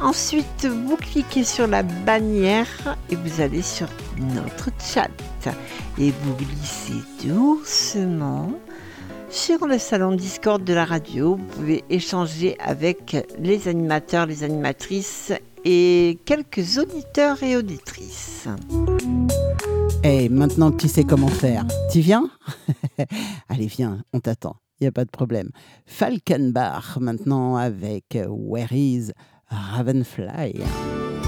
Ensuite, 0.00 0.64
vous 0.64 0.96
cliquez 0.96 1.44
sur 1.44 1.66
la 1.66 1.82
bannière 1.82 2.96
et 3.10 3.16
vous 3.16 3.42
allez 3.42 3.60
sur 3.60 3.86
notre 4.18 4.70
chat. 4.80 5.10
Et 5.98 6.10
vous 6.10 6.34
glissez 6.36 6.94
doucement 7.22 8.50
sur 9.28 9.66
le 9.66 9.78
salon 9.78 10.12
Discord 10.16 10.64
de 10.64 10.72
la 10.72 10.86
radio. 10.86 11.36
Vous 11.36 11.44
pouvez 11.44 11.84
échanger 11.90 12.56
avec 12.60 13.14
les 13.38 13.68
animateurs, 13.68 14.24
les 14.24 14.42
animatrices 14.42 15.32
et 15.66 16.18
quelques 16.24 16.78
auditeurs 16.78 17.42
et 17.42 17.56
auditrices. 17.58 18.48
Et 20.02 20.30
maintenant 20.30 20.70
que 20.70 20.78
tu 20.78 20.88
sais 20.88 21.04
comment 21.04 21.28
faire, 21.28 21.66
tu 21.92 22.00
viens? 22.00 22.30
Allez, 23.50 23.66
viens, 23.66 24.02
on 24.14 24.20
t'attend. 24.20 24.56
Il 24.80 24.84
n'y 24.84 24.88
a 24.88 24.92
pas 24.92 25.04
de 25.04 25.10
problème. 25.10 25.50
Falkenbach 25.84 26.96
maintenant 26.98 27.56
avec 27.56 28.18
Where 28.28 28.72
is 28.72 29.12
Ravenfly 29.52 31.19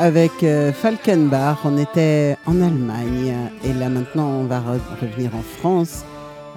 avec 0.00 0.42
euh, 0.42 0.72
Falkenbach. 0.72 1.58
On 1.64 1.76
était 1.76 2.36
en 2.46 2.60
Allemagne 2.62 3.34
et 3.62 3.72
là 3.74 3.88
maintenant 3.90 4.28
on 4.28 4.44
va 4.44 4.58
re- 4.60 4.80
revenir 5.00 5.34
en 5.36 5.42
France, 5.42 6.04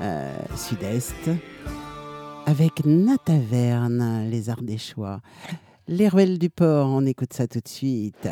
euh, 0.02 0.32
sud-est, 0.56 1.30
avec 2.46 2.86
Nataverne, 2.86 4.28
les 4.30 4.50
Ardéchois. 4.50 5.20
Les 5.90 6.08
ruelles 6.08 6.40
du 6.40 6.50
port, 6.50 6.88
on 6.88 7.06
écoute 7.06 7.34
ça 7.34 7.46
tout 7.46 7.60
de 7.60 7.68
suite. 7.68 8.30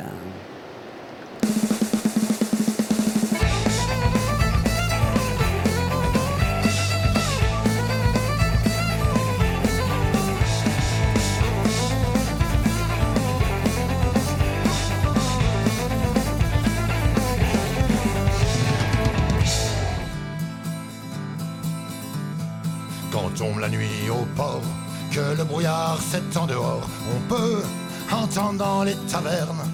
Au 24.11 24.25
port, 24.35 24.61
que 25.11 25.35
le 25.37 25.43
brouillard 25.43 25.99
s'étend 26.01 26.45
dehors, 26.45 26.87
on 27.15 27.19
peut 27.27 27.63
entendre 28.11 28.57
dans 28.57 28.83
les 28.83 28.95
tavernes 29.11 29.65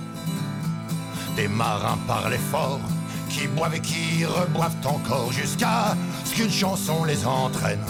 des 1.36 1.48
marins 1.48 2.00
parler 2.08 2.40
fort, 2.52 2.80
qui 3.30 3.48
boivent 3.48 3.76
et 3.76 3.80
qui 3.80 4.26
reboivent 4.26 4.76
encore 4.86 5.32
jusqu'à 5.32 5.96
ce 6.26 6.34
qu'une 6.34 6.52
chanson 6.52 7.04
les 7.04 7.26
entraîne. 7.26 7.86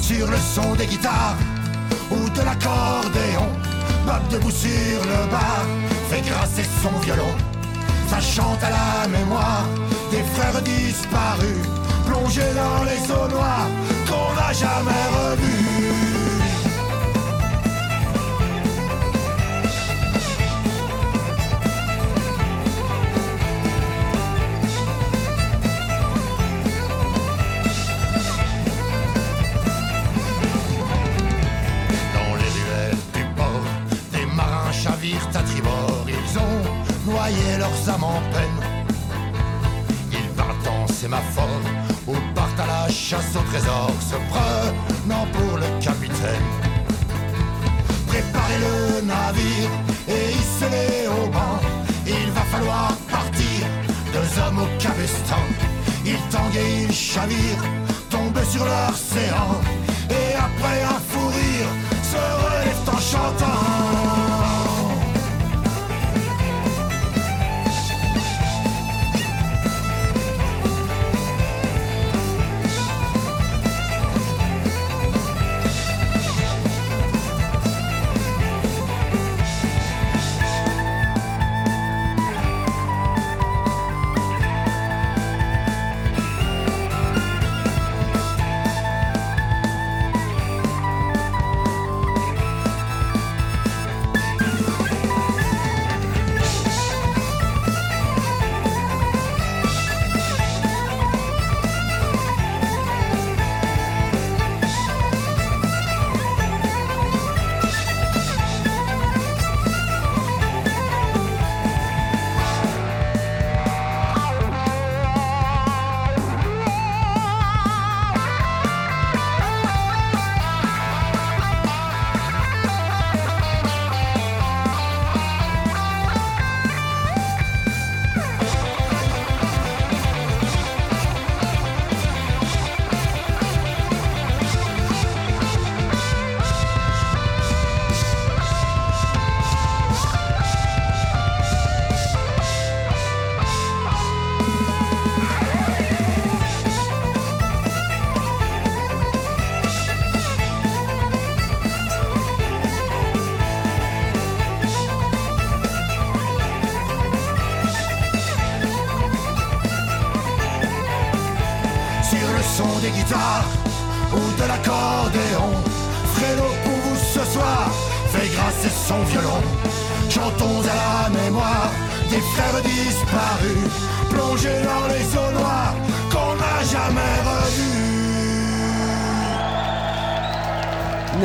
Sur 0.00 0.28
le 0.28 0.36
son 0.36 0.74
des 0.74 0.86
guitares 0.86 1.36
ou 2.10 2.28
de 2.30 2.42
l'accordéon, 2.42 3.48
Bob 4.06 4.28
debout 4.30 4.50
sur 4.50 5.00
le 5.12 5.30
bar 5.30 5.64
fait 6.08 6.22
grasser 6.22 6.64
son 6.82 6.98
violon. 7.00 7.34
Ça 8.08 8.20
chante 8.20 8.62
à 8.64 8.70
la 8.70 9.08
mémoire 9.08 9.66
des 10.10 10.24
frères 10.34 10.62
disparus, 10.62 11.64
plongés 12.06 12.54
dans 12.56 12.82
les 12.82 13.00
eaux 13.12 13.28
noires 13.28 13.68
qu'on 14.10 14.34
n'a 14.34 14.52
jamais 14.52 15.04
revus. 15.16 15.66
Dans 32.14 32.34
les 32.40 32.50
ruelles 32.56 32.96
du 33.14 33.24
port, 33.36 33.46
des 34.12 34.26
marins 34.34 34.72
chavirent 34.72 35.28
à 35.34 35.42
tribord. 35.42 36.06
Ils 36.08 36.38
ont 36.38 37.12
noyé 37.12 37.58
leurs 37.58 37.94
âmes 37.94 38.04
en 38.04 38.20
peine. 38.32 38.60
Ils 40.12 40.28
partent 40.36 40.68
en 40.68 40.86
sémaphore 40.92 41.62
à 42.60 42.66
la 42.66 42.88
chasse 42.88 43.34
au 43.36 43.42
trésor, 43.50 43.90
se 44.00 44.16
prenant 44.32 45.26
pour 45.32 45.56
le 45.58 45.68
capitaine. 45.82 46.48
Préparez 48.06 48.58
le 48.66 49.06
navire 49.06 49.70
et 50.08 50.30
hissez-les 50.38 51.08
au 51.08 51.28
banc. 51.28 51.58
Il 52.06 52.30
va 52.32 52.42
falloir 52.52 52.92
partir, 53.10 53.60
deux 54.12 54.30
hommes 54.40 54.58
au 54.58 54.68
cabestan. 54.78 55.42
Ils 56.04 56.22
tanguent 56.30 56.56
et 56.56 56.82
ils 56.84 56.92
chavirent, 56.92 57.66
tombent 58.10 58.44
sur 58.44 58.66
séant. 58.94 59.60
Et 60.10 60.34
après 60.34 60.82
un 60.82 61.00
fou 61.08 61.26
rire, 61.28 61.70
se 62.10 62.22
relèvent 62.42 62.88
en 62.88 63.00
chantant. 63.00 64.19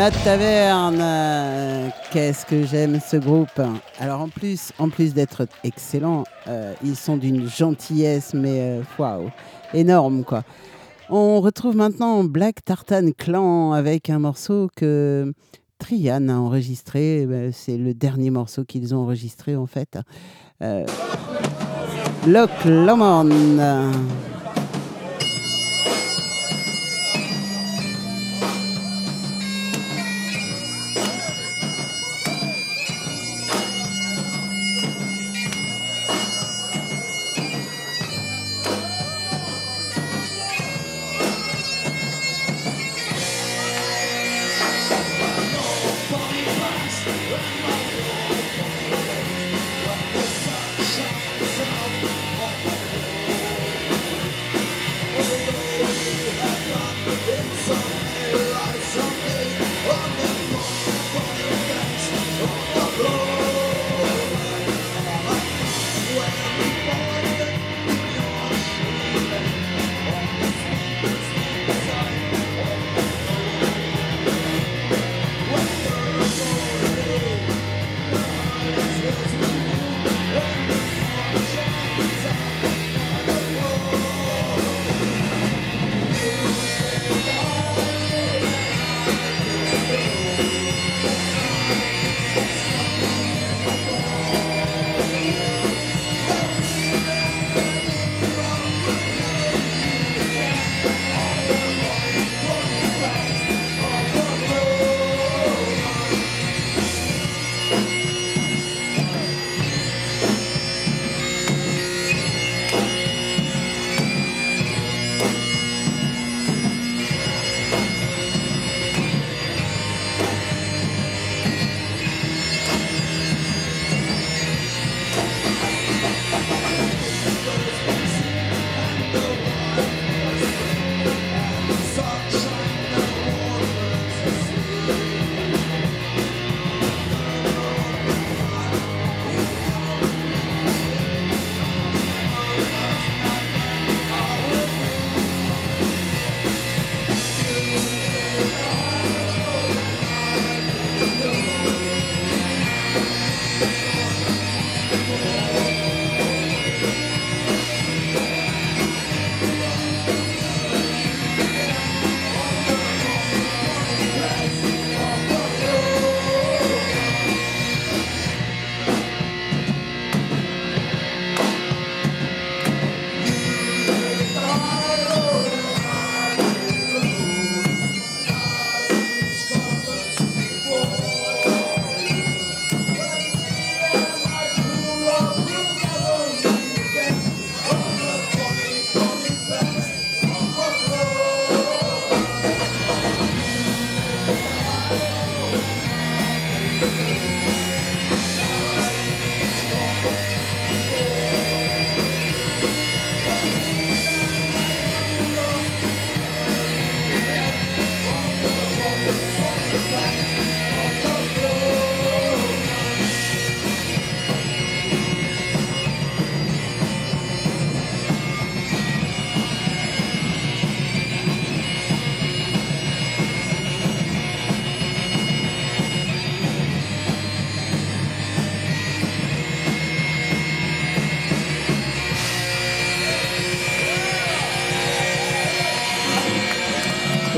Nat 0.06 0.12
Taverne, 0.24 1.00
euh, 1.02 1.90
qu'est-ce 2.12 2.46
que 2.46 2.64
j'aime 2.64 3.00
ce 3.00 3.18
groupe. 3.18 3.60
Alors 4.00 4.22
en 4.22 4.30
plus, 4.30 4.72
en 4.78 4.90
plus 4.90 5.16
d'être 5.16 5.48
excellents, 5.64 6.26
euh, 6.48 6.76
ils 6.84 6.96
sont 6.96 7.18
d'une 7.18 7.50
gentillesse, 7.50 8.36
mais 8.36 8.60
euh, 8.60 8.82
waouh, 9.00 9.32
énorme 9.74 10.24
quoi. 10.24 10.44
On 11.10 11.42
retrouve 11.42 11.76
maintenant 11.76 12.24
Black 12.24 12.64
Tartan 12.64 13.14
Clan 13.18 13.72
avec 13.72 14.12
un 14.12 14.20
morceau 14.20 14.70
que 14.76 15.34
Trian 15.80 16.30
a 16.30 16.36
enregistré. 16.36 17.26
Ben, 17.26 17.52
C'est 17.52 17.78
le 17.78 17.96
dernier 17.96 18.30
morceau 18.30 18.64
qu'ils 18.64 18.94
ont 18.94 19.00
enregistré 19.00 19.56
en 19.56 19.66
fait. 19.66 19.98
Euh, 20.62 20.86
Loch 22.28 22.64
Lomond. 22.66 23.32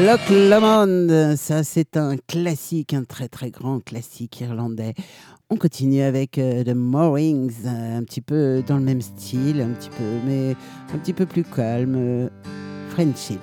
Loch 0.07 0.29
Lomond, 0.29 1.35
ça 1.35 1.65
c'est 1.65 1.97
un 1.97 2.15
classique, 2.15 2.93
un 2.93 3.03
très 3.03 3.27
très 3.27 3.51
grand 3.51 3.83
classique 3.83 4.39
irlandais. 4.39 4.93
On 5.49 5.57
continue 5.57 6.01
avec 6.01 6.31
The 6.31 6.39
euh, 6.69 6.75
Moorings, 6.75 7.65
un 7.65 8.03
petit 8.03 8.21
peu 8.21 8.63
dans 8.65 8.77
le 8.77 8.83
même 8.83 9.01
style, 9.01 9.59
un 9.59 9.73
petit 9.73 9.89
peu, 9.89 10.05
mais 10.25 10.55
un 10.93 10.97
petit 10.99 11.11
peu 11.11 11.25
plus 11.25 11.43
calme. 11.43 11.95
Euh, 11.97 12.29
Friendship. 12.91 13.41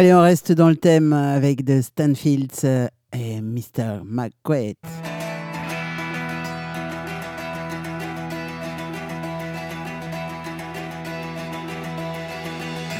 Allez, 0.00 0.14
on 0.14 0.22
reste 0.22 0.52
dans 0.52 0.70
le 0.70 0.76
thème 0.76 1.12
avec 1.12 1.62
The 1.66 1.82
Stanfields 1.82 2.64
et 3.12 3.42
Mr. 3.42 4.00
McQuaid. 4.02 4.76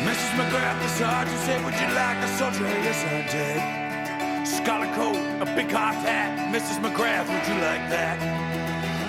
Mrs. 0.05 0.33
McGrath, 0.37 0.77
the 0.83 0.89
sergeant 0.89 1.39
said, 1.47 1.65
Would 1.65 1.73
you 1.73 1.89
like 1.95 2.19
a 2.23 2.29
soldier? 2.37 2.69
Yes, 2.85 3.03
I 3.09 3.25
did. 3.33 4.47
Scarlet 4.47 4.93
coat, 4.95 5.17
a 5.41 5.47
big 5.57 5.73
hot 5.73 5.95
hat. 6.05 6.53
Mrs. 6.53 6.83
McGrath, 6.83 7.27
would 7.33 7.49
you 7.49 7.59
like 7.63 7.89
that? 7.89 8.21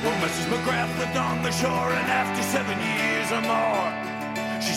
Well, 0.01 0.15
Mrs. 0.23 0.47
McGrath 0.47 0.97
lived 0.97 1.17
on 1.17 1.43
the 1.43 1.51
shore, 1.51 1.91
and 1.91 2.07
after 2.09 2.41
seven 2.41 2.79
years 2.79 3.33
or 3.33 3.41
more, 3.41 3.90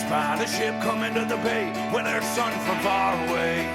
spied 0.05 0.39
a 0.39 0.47
ship 0.47 0.75
coming 0.81 1.13
to 1.15 1.25
the 1.25 1.37
bay 1.37 1.65
with 1.91 2.05
her 2.05 2.21
son 2.21 2.51
from 2.65 2.77
far 2.85 3.13
away. 3.25 3.65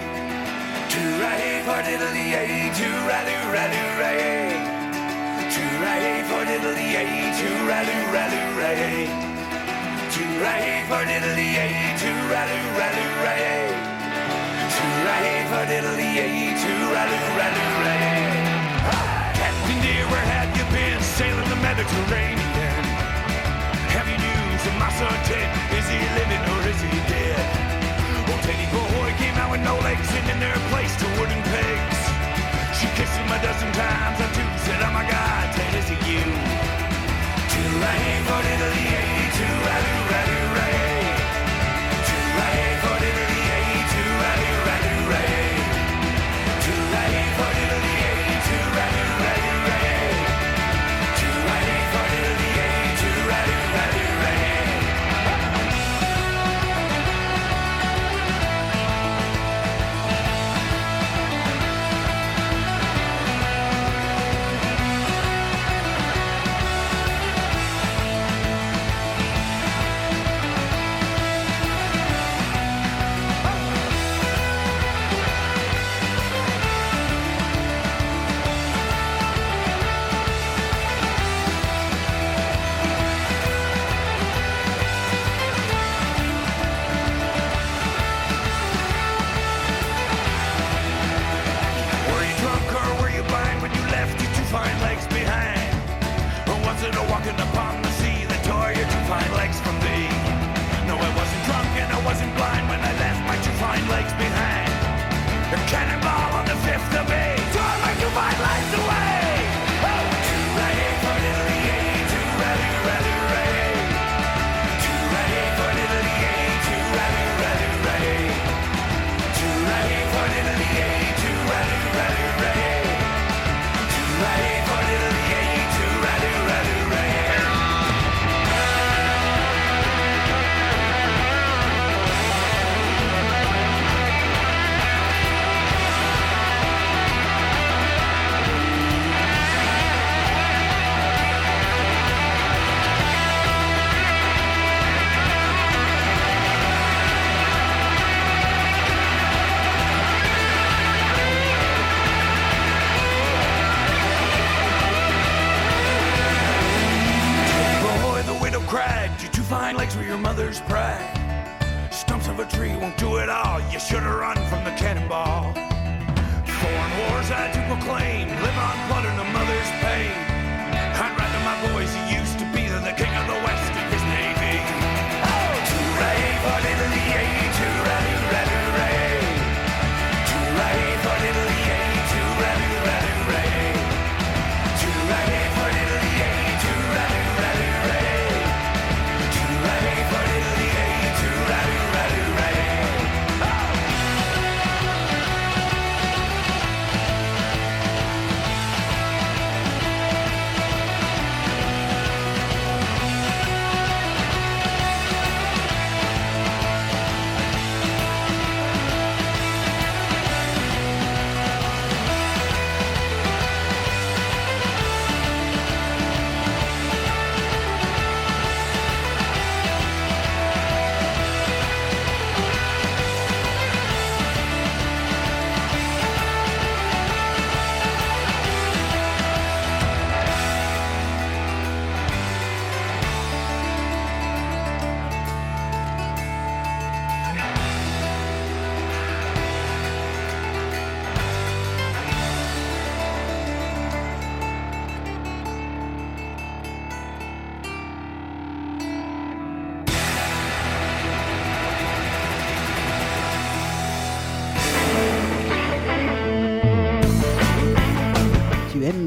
to 0.90 0.98
Toorah 1.02 1.62
for 1.66 1.81
diddly 1.86 2.27
ay, 2.40 2.70
toorah 2.78 3.23
doo 3.28 3.44
rah 3.55 3.69
doo 3.74 3.89
ray. 3.98 4.55
Toorah 5.55 6.23
for 6.28 6.43
diddly 6.51 6.89
ay, 7.01 7.12
toorah 7.39 7.82
doo 7.89 8.02
rah 8.15 8.28
doo 8.35 8.48
ray. 8.61 9.11
Toorah 10.15 10.86
for 10.90 11.02
diddly 11.11 11.48
ay, 11.65 11.74
toorah 12.01 12.44
doo 12.51 12.66
rah 12.78 12.93
doo 12.97 13.11
ray. 13.27 13.66
Toorah 14.77 15.35
for 15.51 15.65
diddly 15.70 16.11
ay, 16.24 16.39
toorah 16.62 17.07
doo 17.11 17.28
rah 17.39 17.51
doo 17.57 17.73
ray. 17.82 18.31
Captain 19.40 19.78
dear, 19.82 20.07
where 20.12 20.28
have 20.35 20.51
you 20.57 20.65
been 20.77 21.01
sailing 21.02 21.48
the 21.51 21.57
Mediterranean? 21.57 22.60
My 24.81 24.90
son 24.97 25.12
Ted? 25.28 25.47
Is 25.77 25.86
he 25.93 26.01
living 26.16 26.43
or 26.52 26.61
is 26.73 26.81
he 26.81 26.89
dead? 27.12 27.36
Well, 28.27 28.40
Teddy 28.40 28.66
Boy 28.73 29.12
came 29.20 29.36
out 29.36 29.51
with 29.52 29.61
no 29.61 29.77
legs 29.81 30.09
and 30.11 30.31
in 30.31 30.40
their 30.40 30.57
place 30.73 30.97
to 30.97 31.07
wooden 31.20 31.43
pegs. 31.52 31.99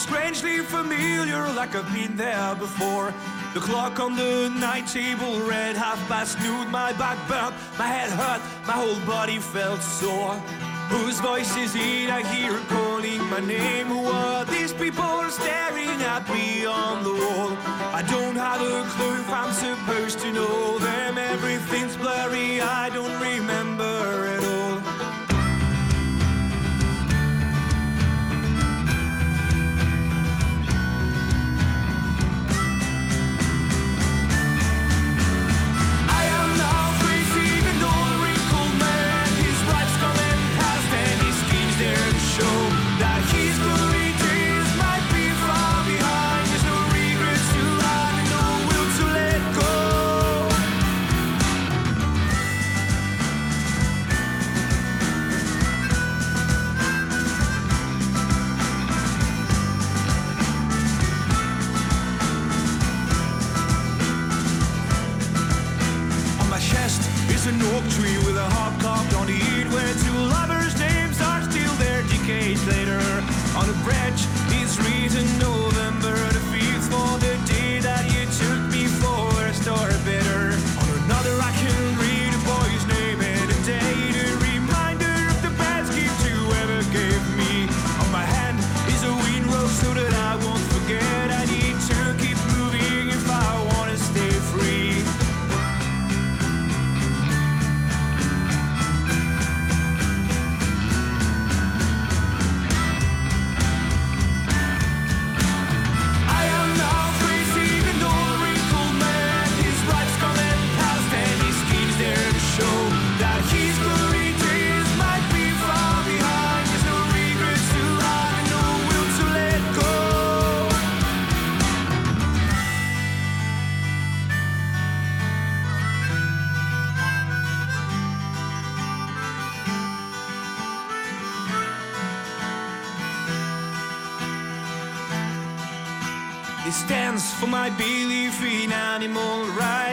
Strangely 0.00 0.58
familiar, 0.60 1.42
like 1.52 1.74
I've 1.74 1.92
been 1.92 2.16
there 2.16 2.54
before. 2.54 3.12
The 3.52 3.60
clock 3.60 4.00
on 4.00 4.16
the 4.16 4.48
night 4.48 4.86
table 4.86 5.40
read 5.40 5.76
half 5.76 6.00
past 6.08 6.40
noon. 6.40 6.70
My 6.70 6.92
back 6.94 7.18
burned, 7.28 7.54
my 7.78 7.86
head 7.86 8.10
hurt, 8.10 8.40
my 8.66 8.76
whole 8.82 9.00
body 9.06 9.38
felt 9.38 9.82
sore. 9.82 10.34
Whose 10.88 11.20
voice 11.20 11.54
is 11.56 11.74
it 11.76 12.08
I 12.10 12.22
hear 12.32 12.58
calling 12.68 13.22
my 13.28 13.40
name? 13.40 13.88
Who 13.88 14.06
are 14.06 14.44
these 14.46 14.72
people 14.72 15.22
staring 15.28 16.00
at 16.14 16.24
me 16.30 16.64
on 16.64 17.04
the 17.04 17.14
wall? 17.22 17.50
I 17.92 18.02
don't 18.02 18.36
have 18.36 18.60
a 18.62 18.88
clue 18.94 19.20
if 19.20 19.30
I'm 19.30 19.52
supposed 19.52 20.18
to 20.20 20.32
know 20.32 20.78
them. 20.78 21.18
Everything's 21.18 21.96
blurry, 21.96 22.60
I 22.60 22.88
don't 22.88 23.20
remember 23.20 24.39
is 75.12 75.16
written 75.16 75.59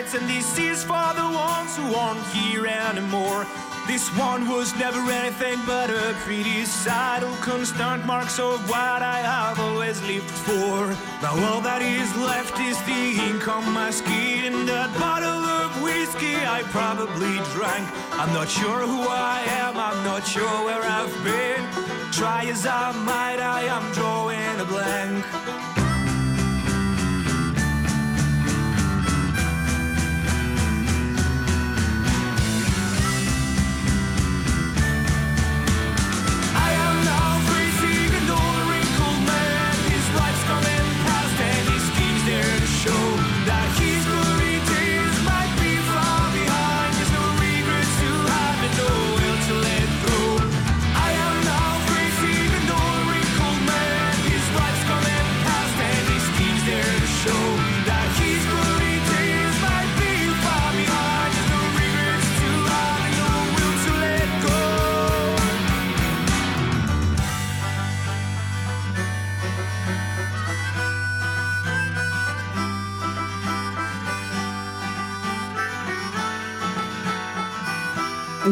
rights, 0.07 0.13
and 0.13 0.29
this 0.29 0.57
is 0.57 0.83
for 0.83 1.13
the 1.13 1.21
ones 1.21 1.75
who 1.77 1.93
aren't 1.95 2.23
here 2.27 2.65
anymore. 2.65 3.45
This 3.87 4.09
one 4.17 4.49
was 4.49 4.75
never 4.75 4.99
anything 5.11 5.59
but 5.65 5.89
a 5.89 6.13
pretty 6.25 6.65
sight, 6.65 7.23
constant 7.41 8.05
marks 8.05 8.37
of 8.37 8.69
what 8.69 9.01
I 9.01 9.19
have 9.19 9.59
always 9.59 10.01
lived 10.03 10.29
for. 10.29 10.93
Now 11.21 11.35
all 11.47 11.61
that 11.61 11.81
is 11.81 12.13
left 12.17 12.59
is 12.59 12.77
the 12.83 13.15
ink 13.29 13.47
on 13.47 13.71
my 13.71 13.91
skin 13.91 14.53
and 14.53 14.67
that 14.67 14.91
bottle 14.99 15.43
of 15.61 15.81
whiskey 15.81 16.35
I 16.35 16.63
probably 16.63 17.35
drank. 17.55 17.87
I'm 18.19 18.33
not 18.33 18.49
sure 18.49 18.81
who 18.85 19.07
I 19.07 19.43
am, 19.63 19.77
I'm 19.77 20.03
not 20.03 20.27
sure 20.27 20.65
where 20.65 20.83
I've 20.83 21.15
been. 21.23 21.63
Try 22.11 22.45
as 22.45 22.65
I 22.65 22.91
might, 22.91 23.39
I 23.39 23.63
am 23.63 23.93
drawing 23.93 24.59
a 24.59 24.65
blank. 24.65 25.86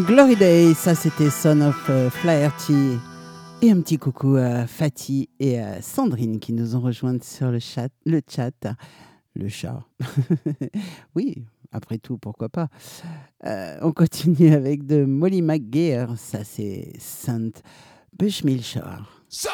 Glory 0.07 0.35
Day, 0.35 0.73
ça 0.75 0.93
c'était 0.93 1.31
Son 1.31 1.61
of 1.61 1.89
euh, 1.89 2.11
Flaherty. 2.11 2.97
Et 3.63 3.71
un 3.71 3.81
petit 3.81 3.97
coucou 3.97 4.35
à 4.35 4.67
Fatih 4.67 5.29
et 5.39 5.59
à 5.59 5.81
Sandrine 5.81 6.39
qui 6.39 6.53
nous 6.53 6.75
ont 6.75 6.81
rejointes 6.81 7.23
sur 7.23 7.49
le 7.49 7.57
chat. 7.57 7.89
Le, 8.05 8.21
chat, 8.27 8.67
le 9.35 9.49
chat. 9.49 9.79
oui, 11.15 11.45
après 11.71 11.97
tout, 11.97 12.19
pourquoi 12.19 12.49
pas. 12.49 12.67
Euh, 13.45 13.77
on 13.81 13.91
continue 13.93 14.53
avec 14.53 14.85
de 14.85 15.05
Molly 15.05 15.41
McGuire, 15.41 16.13
ça 16.17 16.43
c'est 16.43 16.93
Saint 16.99 17.51
Bushmilshire. 18.13 19.23
So 19.27 19.49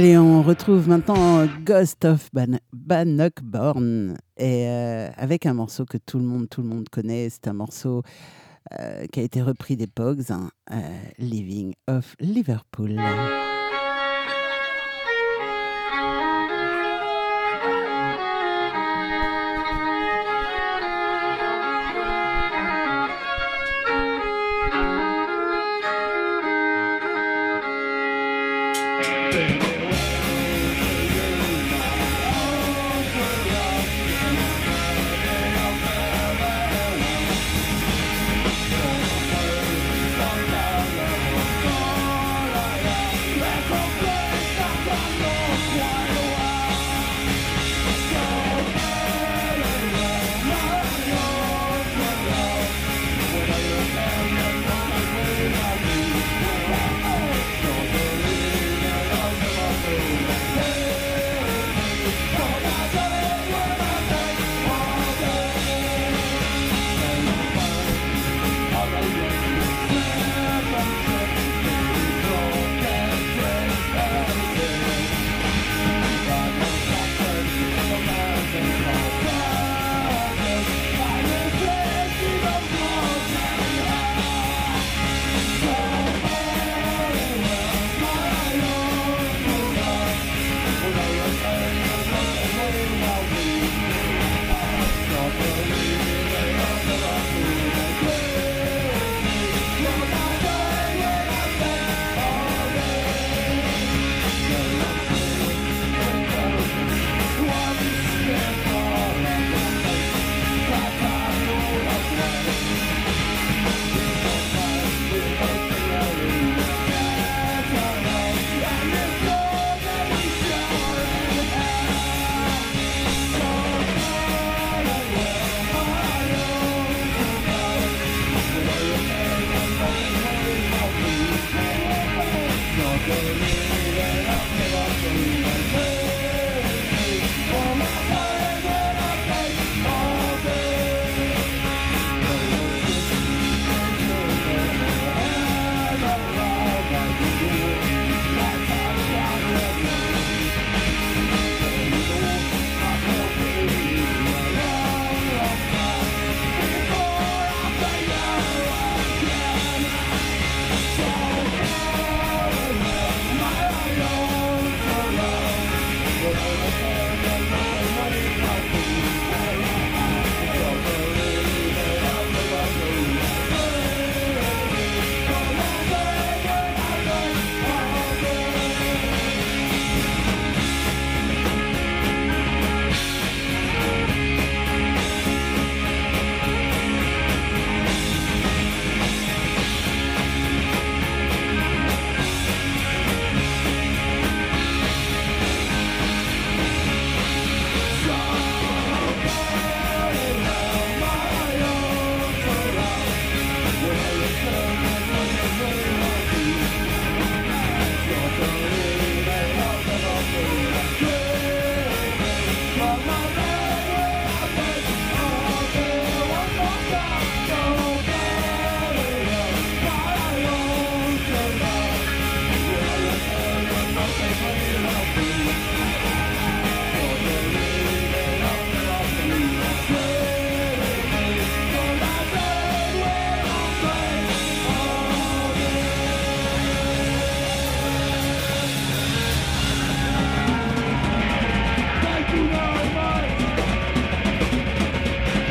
Allez, 0.00 0.16
on 0.16 0.42
retrouve 0.42 0.88
maintenant 0.88 1.44
Ghost 1.62 2.06
of 2.06 2.30
Bannockborn 2.72 4.16
et 4.38 4.66
euh, 4.66 5.10
avec 5.14 5.44
un 5.44 5.52
morceau 5.52 5.84
que 5.84 5.98
tout 5.98 6.18
le 6.18 6.24
monde, 6.24 6.48
tout 6.48 6.62
le 6.62 6.68
monde 6.68 6.88
connaît. 6.88 7.28
C'est 7.28 7.48
un 7.48 7.52
morceau 7.52 8.02
euh, 8.78 9.04
qui 9.12 9.20
a 9.20 9.22
été 9.22 9.42
repris 9.42 9.76
des 9.76 9.86
Pogs, 9.86 10.30
hein, 10.30 10.48
euh, 10.72 10.78
Living 11.18 11.74
of 11.86 12.16
Liverpool. 12.18 12.98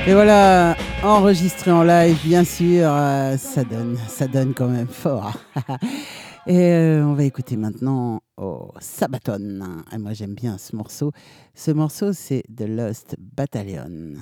Et 0.10 0.14
voilà, 0.14 0.76
enregistré 1.04 1.70
en 1.70 1.84
live, 1.84 2.18
bien 2.24 2.44
sûr, 2.44 2.90
euh, 2.92 3.38
ça 3.38 3.64
donne, 3.64 3.96
ça 4.08 4.28
donne 4.28 4.56
quand 4.56 4.68
même 4.68 4.88
fort. 4.88 5.34
Et 6.48 6.58
euh, 6.58 7.06
on 7.06 7.14
va 7.14 7.26
écouter 7.26 7.58
maintenant 7.58 8.20
oh, 8.38 8.72
Sabaton. 8.80 9.60
Et 9.92 10.00
moi, 10.00 10.14
j'aime 10.14 10.34
bien 10.34 10.58
ce 10.58 10.76
morceau. 10.76 11.12
Ce 11.54 11.70
morceau, 11.70 12.12
c'est 12.12 12.42
The 12.58 12.66
Lost 12.68 13.18
Battalion. 13.20 14.16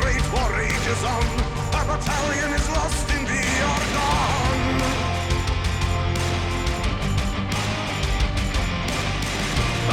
Great 0.00 0.32
war 0.32 0.50
rages 0.56 1.02
on. 1.04 1.26
Our 1.74 1.84
battalion 1.84 2.52
is 2.54 2.68
lost 2.70 3.08
in 3.10 3.24
the 3.24 3.42
Argonne. 3.72 4.82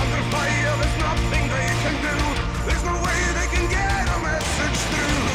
Under 0.01 0.23
fire, 0.33 0.75
there's 0.79 0.97
nothing 1.09 1.43
they 1.55 1.69
can 1.83 1.95
do. 2.07 2.17
There's 2.67 2.83
no 2.83 2.95
way 3.05 3.19
they 3.39 3.47
can 3.55 3.65
get 3.69 4.03
a 4.15 4.17
message 4.29 4.79
through. 4.91 5.25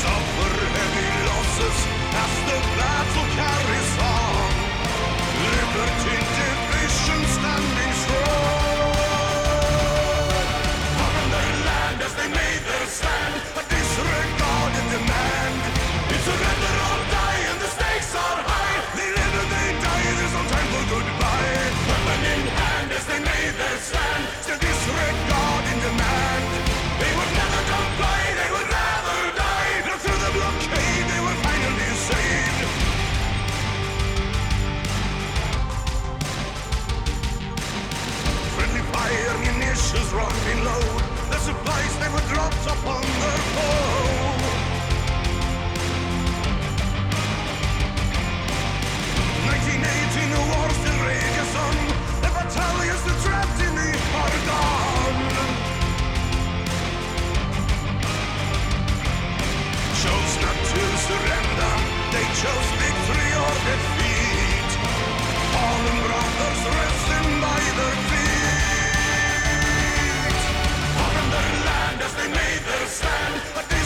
Suffer 0.00 0.52
heavy 0.76 1.08
losses 1.28 1.78
as 2.24 2.32
the 2.48 2.58
battle 2.78 3.28
carries 3.36 3.77
munitions 39.88 40.12
running 40.12 40.64
low. 40.64 40.80
The 41.30 41.38
supplies 41.38 41.98
they 41.98 42.08
were 42.08 42.26
dropped 42.32 42.66
upon 42.66 43.02
their 43.02 43.40
foe. 43.54 44.38
1918, 49.48 50.30
the 50.30 50.42
war 50.52 50.68
still 50.80 51.00
rages 51.08 51.52
on. 51.64 51.76
The 52.22 52.30
battalions 52.36 53.00
still 53.00 53.20
trapped 53.24 53.60
in 53.60 53.72
the 53.80 53.90
Argonne. 54.24 55.28
Chose 60.02 60.34
not 60.44 60.58
to 60.70 60.82
surrender. 61.08 61.74
They 62.12 62.26
chose 62.40 62.68
victory 62.82 63.30
or 63.42 63.54
defeat. 63.68 64.70
Fallen 65.52 65.98
brothers 66.04 66.62
resting 66.76 67.40
by 67.40 67.60
their 67.78 67.96
feet. 68.08 68.27
They 72.14 72.28
made 72.28 72.62
their 72.64 72.86
stand, 72.86 73.77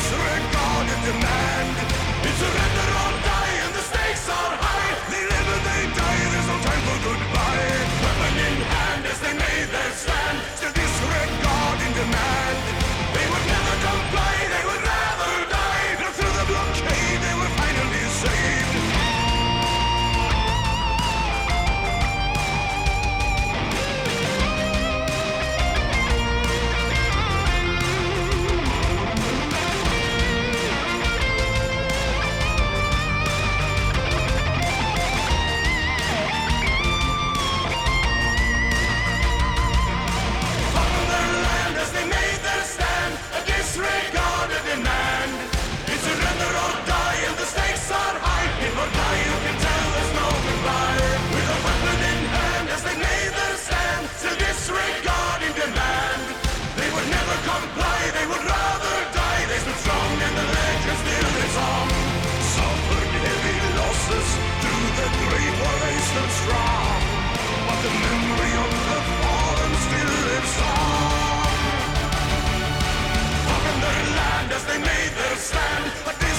they 74.66 74.78
made 74.78 75.12
their 75.16 75.36
stand, 75.36 76.31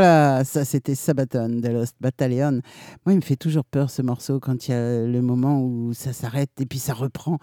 voilà, 0.00 0.44
ça 0.44 0.64
c'était 0.64 0.94
Sabaton 0.94 1.48
de 1.48 1.68
Lost 1.70 1.96
Battalion. 2.00 2.60
Moi, 3.04 3.14
il 3.14 3.16
me 3.16 3.20
fait 3.20 3.34
toujours 3.34 3.64
peur 3.64 3.90
ce 3.90 4.00
morceau 4.00 4.38
quand 4.38 4.68
il 4.68 4.70
y 4.70 4.74
a 4.74 5.04
le 5.04 5.20
moment 5.20 5.60
où 5.60 5.92
ça 5.92 6.12
s'arrête 6.12 6.52
et 6.60 6.66
puis 6.66 6.78
ça 6.78 6.94
reprend. 6.94 7.38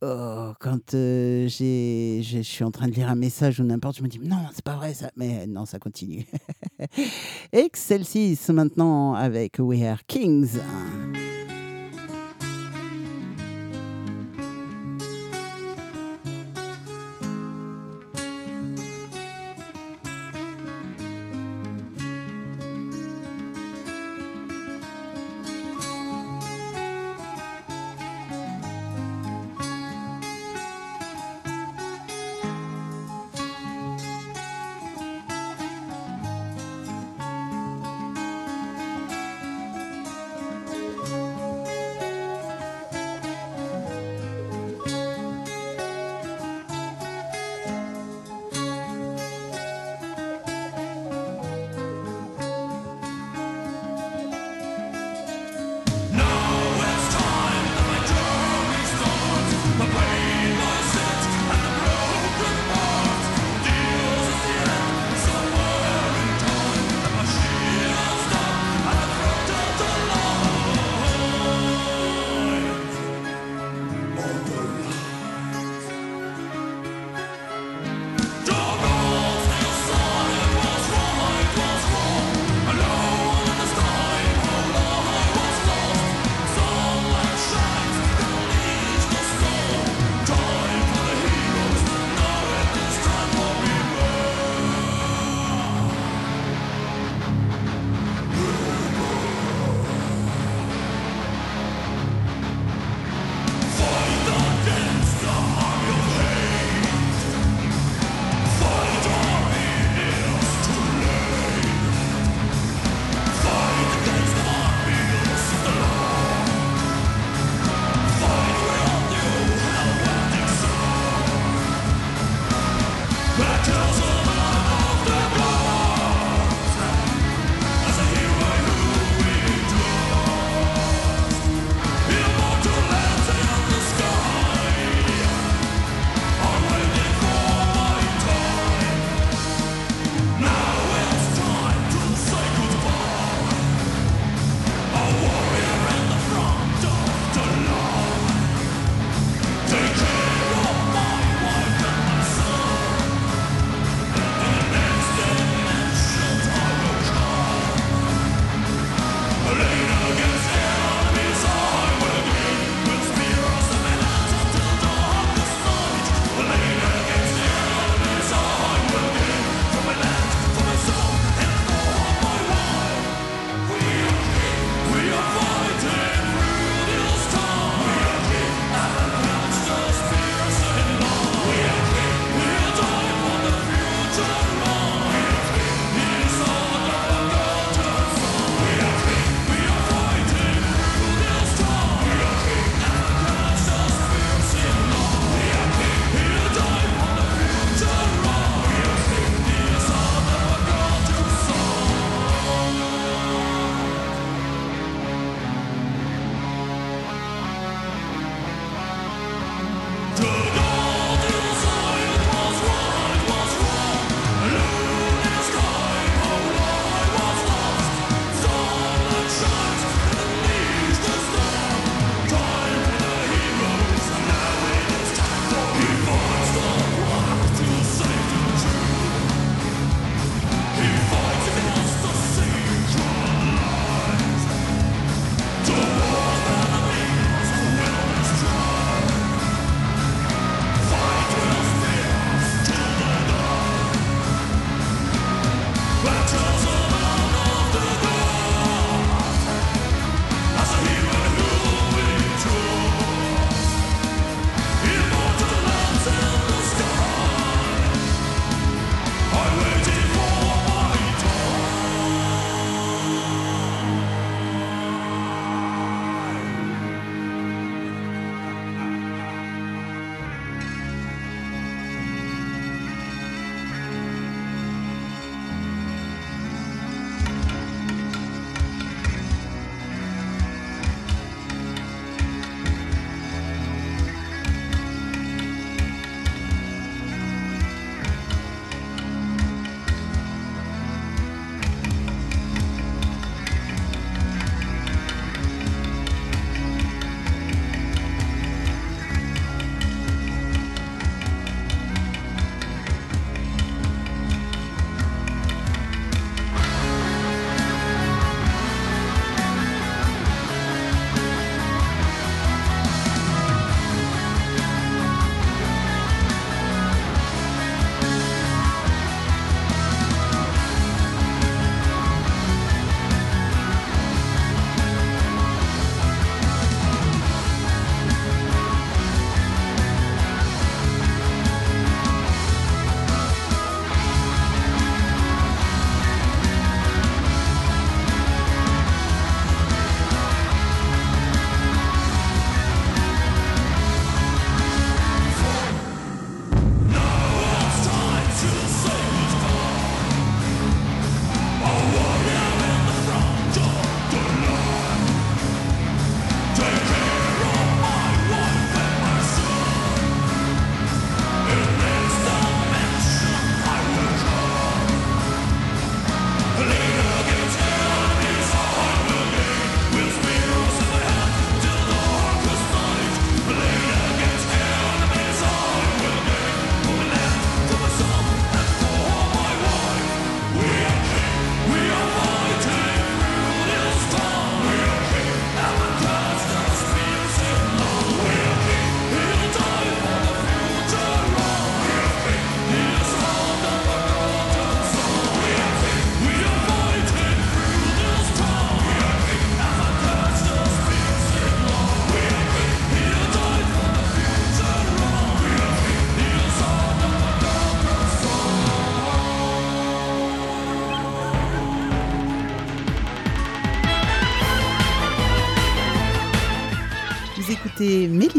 Oh, 0.00 0.52
quand 0.58 0.94
euh, 0.94 1.48
je 1.48 2.40
suis 2.42 2.64
en 2.64 2.70
train 2.70 2.88
de 2.88 2.94
lire 2.94 3.10
un 3.10 3.14
message 3.14 3.60
ou 3.60 3.64
n'importe, 3.64 3.98
je 3.98 4.02
me 4.02 4.08
dis 4.08 4.20
non, 4.20 4.38
c'est 4.54 4.64
pas 4.64 4.76
vrai 4.76 4.94
ça. 4.94 5.10
Mais 5.16 5.46
non, 5.46 5.66
ça 5.66 5.78
continue. 5.78 6.24
Excelsis 7.52 8.38
maintenant 8.48 9.12
avec 9.12 9.56
We 9.58 9.82
Are 9.82 10.00
Kings. 10.06 10.60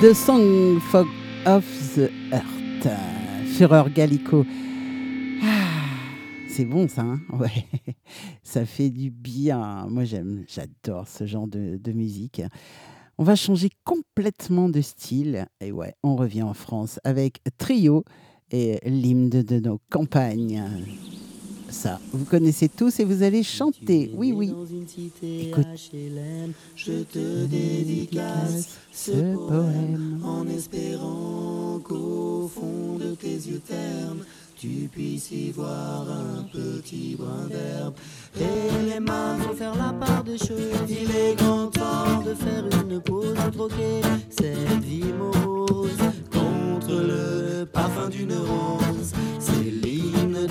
The 0.00 0.14
Song 0.14 0.78
Fog 0.78 1.08
of 1.44 1.64
the 1.96 2.08
Earth. 2.32 2.86
Fureur 3.56 3.90
Gallico. 3.90 4.46
Ah, 5.42 5.96
c'est 6.48 6.64
bon 6.64 6.86
ça, 6.86 7.02
hein 7.02 7.20
ouais. 7.32 7.66
Ça 8.44 8.64
fait 8.64 8.90
du 8.90 9.10
bien. 9.10 9.88
Moi 9.88 10.04
j'aime, 10.04 10.44
j'adore 10.46 11.08
ce 11.08 11.26
genre 11.26 11.48
de, 11.48 11.80
de 11.82 11.92
musique. 11.92 12.42
On 13.18 13.24
va 13.24 13.34
changer 13.34 13.70
complètement 13.82 14.68
de 14.68 14.82
style. 14.82 15.48
Et 15.60 15.72
ouais, 15.72 15.94
on 16.04 16.14
revient 16.14 16.42
en 16.42 16.54
France 16.54 17.00
avec 17.02 17.40
Trio 17.58 18.04
et 18.52 18.78
l'hymne 18.84 19.30
de 19.30 19.58
nos 19.58 19.80
campagnes. 19.90 20.62
Ça. 21.70 22.00
Vous 22.12 22.24
connaissez 22.24 22.68
tous 22.68 23.00
et 23.00 23.04
vous 23.04 23.22
allez 23.22 23.42
chanter. 23.42 24.10
Oui, 24.14 24.32
oui. 24.32 24.52
Écoute. 25.22 25.66
Je 26.76 27.02
te 27.02 27.46
dédicace 27.46 28.78
ce 28.92 29.36
poème. 29.36 30.20
en 30.24 30.46
espérant 30.48 31.80
qu'au 31.82 32.50
fond 32.52 32.98
de 32.98 33.14
tes 33.14 33.34
yeux 33.34 33.60
ternes, 33.66 34.24
tu 34.56 34.88
puisses 34.90 35.30
y 35.30 35.52
voir 35.52 36.06
un 36.10 36.42
petit 36.44 37.16
brin 37.16 37.46
d'herbe. 37.48 37.94
Et 38.40 38.90
les 38.90 39.00
mains 39.00 39.36
vont 39.36 39.54
faire 39.54 39.74
la 39.76 39.92
part 39.92 40.24
des 40.24 40.38
choses. 40.38 40.88
Il 40.88 41.10
est 41.14 41.36
grand 41.36 41.68
temps 41.68 42.22
de 42.26 42.34
faire 42.34 42.64
une 42.82 43.00
pause, 43.00 43.34
de 43.34 43.50
troquer 43.50 44.00
cette 44.30 44.82
vie 44.82 45.12
morose 45.16 45.96
contre 46.32 46.90
le 46.90 47.64
parfum 47.66 48.08
d'une 48.08 48.32
rose. 48.32 49.12
C'est 49.38 49.70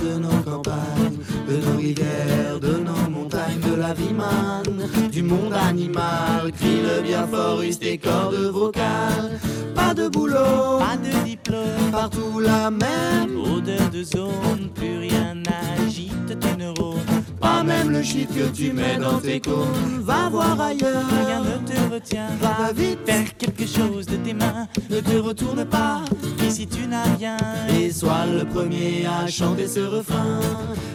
de 0.04 0.20
nos 0.20 0.42
campagnes, 0.44 1.18
de 1.50 1.58
nos 1.66 1.78
rivières, 1.78 2.60
de 2.60 2.78
nos 2.78 3.10
montagnes, 3.10 3.60
de 3.60 3.76
la 3.76 3.94
vie 3.94 4.14
manne, 4.14 4.88
du 5.12 5.24
monde 5.24 5.54
animal. 5.54 6.52
Crie 6.58 6.82
le 6.82 7.02
bien 7.02 7.28
fort, 7.28 7.62
use 7.62 7.80
tes 7.80 7.98
cordes 7.98 8.36
vocales. 8.52 9.40
Pas 9.76 9.94
de 9.94 10.08
boulot, 10.08 10.80
Pas 10.80 10.98
de 10.98 11.26
diplôme, 11.26 11.92
partout 11.92 12.40
la 12.40 12.70
même. 12.72 13.38
odeur 13.40 13.90
de 13.92 14.04
zone, 14.04 14.70
plus 14.76 14.98
rien 15.00 15.36
n'agite 15.36 16.40
tes 16.40 16.56
neurones. 16.58 16.98
Pas 17.40 17.64
même 17.64 17.92
le 17.92 18.02
shit 18.04 18.28
que 18.34 18.48
tu 18.56 18.72
mets 18.74 18.98
dans 18.98 19.20
tes 19.20 19.40
cônes. 19.40 20.02
Va 20.02 20.30
voir 20.30 20.60
ailleurs. 20.60 21.04
Rien 21.26 21.42
ne 21.42 21.68
te 21.68 21.94
retient. 21.94 22.28
Va 22.42 22.72
vite, 22.74 23.00
Faire 23.06 23.38
quelque 23.38 23.66
chose 23.66 24.06
de 24.06 24.18
tes 24.18 24.34
mains, 24.34 24.68
ne 24.90 25.00
te 25.00 25.16
retourne 25.18 25.64
pas. 25.66 26.02
ici 26.46 26.68
tu 26.68 26.88
n'as 26.88 27.04
rien. 27.18 27.38
Et 27.80 27.92
sois 27.92 28.26
le 28.26 28.44
premier 28.44 29.06
à 29.06 29.28
chanter 29.28 29.68
ce 29.68 29.80
refrain. 29.80 30.40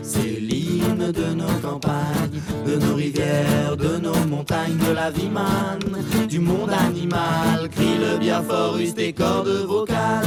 C'est 0.02 0.40
l'hymne 0.40 1.10
de 1.12 1.34
nos 1.34 1.58
campagnes, 1.62 2.40
de 2.66 2.76
nos 2.76 2.94
rivières, 2.94 3.76
de 3.78 3.96
nos 3.98 4.26
montagnes, 4.28 4.76
de 4.76 4.92
la 4.92 5.10
vie 5.10 5.30
manne, 5.30 6.26
du 6.28 6.38
monde 6.38 6.70
animal. 6.70 7.68
Crie-le 7.70 8.18
bien 8.18 8.42
fort, 8.42 8.76
use 8.78 8.94
tes 8.94 9.12
cordes 9.12 9.64
vocales. 9.66 10.26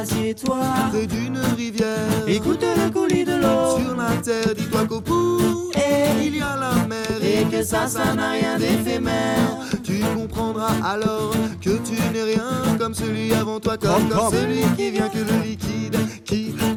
Assieds-toi 0.00 0.58
près 0.90 1.06
d'une 1.06 1.38
rivière. 1.56 2.26
Écoute 2.26 2.62
le 2.62 2.90
coulis 2.90 3.24
de 3.24 3.36
l'eau. 3.36 3.78
Sur 3.78 3.96
la 3.96 4.16
terre, 4.22 4.54
dis-toi 4.54 4.84
qu'au 4.86 5.00
bout, 5.00 5.61
et 5.76 6.26
il 6.26 6.36
y 6.36 6.40
a 6.40 6.56
la 6.56 6.86
mer. 6.86 7.00
Et 7.22 7.44
que 7.44 7.62
ça, 7.62 7.86
ça 7.86 8.14
n'a 8.14 8.30
rien 8.30 8.58
d'éphémère. 8.58 9.58
Tu 9.82 10.00
comprendras 10.14 10.72
alors 10.84 11.32
que 11.60 11.70
tu 11.70 11.94
n'es 12.12 12.22
rien 12.22 12.76
comme 12.78 12.94
celui 12.94 13.32
avant 13.32 13.60
toi, 13.60 13.76
comme, 13.76 14.08
comme 14.08 14.32
celui 14.32 14.62
qui 14.76 14.90
vient 14.90 15.08
que 15.08 15.18
le 15.18 15.42
liquide 15.44 15.96
qui 16.24 16.41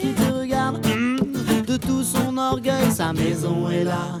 qui 0.00 0.12
te 0.12 0.32
regarde. 0.32 0.84
hum, 0.86 1.18
De 1.66 1.76
tout 1.76 2.02
son 2.02 2.36
orgueil, 2.36 2.90
sa 2.90 3.12
maison 3.12 3.68
est 3.70 3.84
là, 3.84 4.20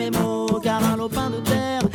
mots. 0.09 0.59
Car 0.61 0.83
un 0.83 0.97
lopin 0.97 1.29
de 1.31 1.41
terre, 1.41 1.89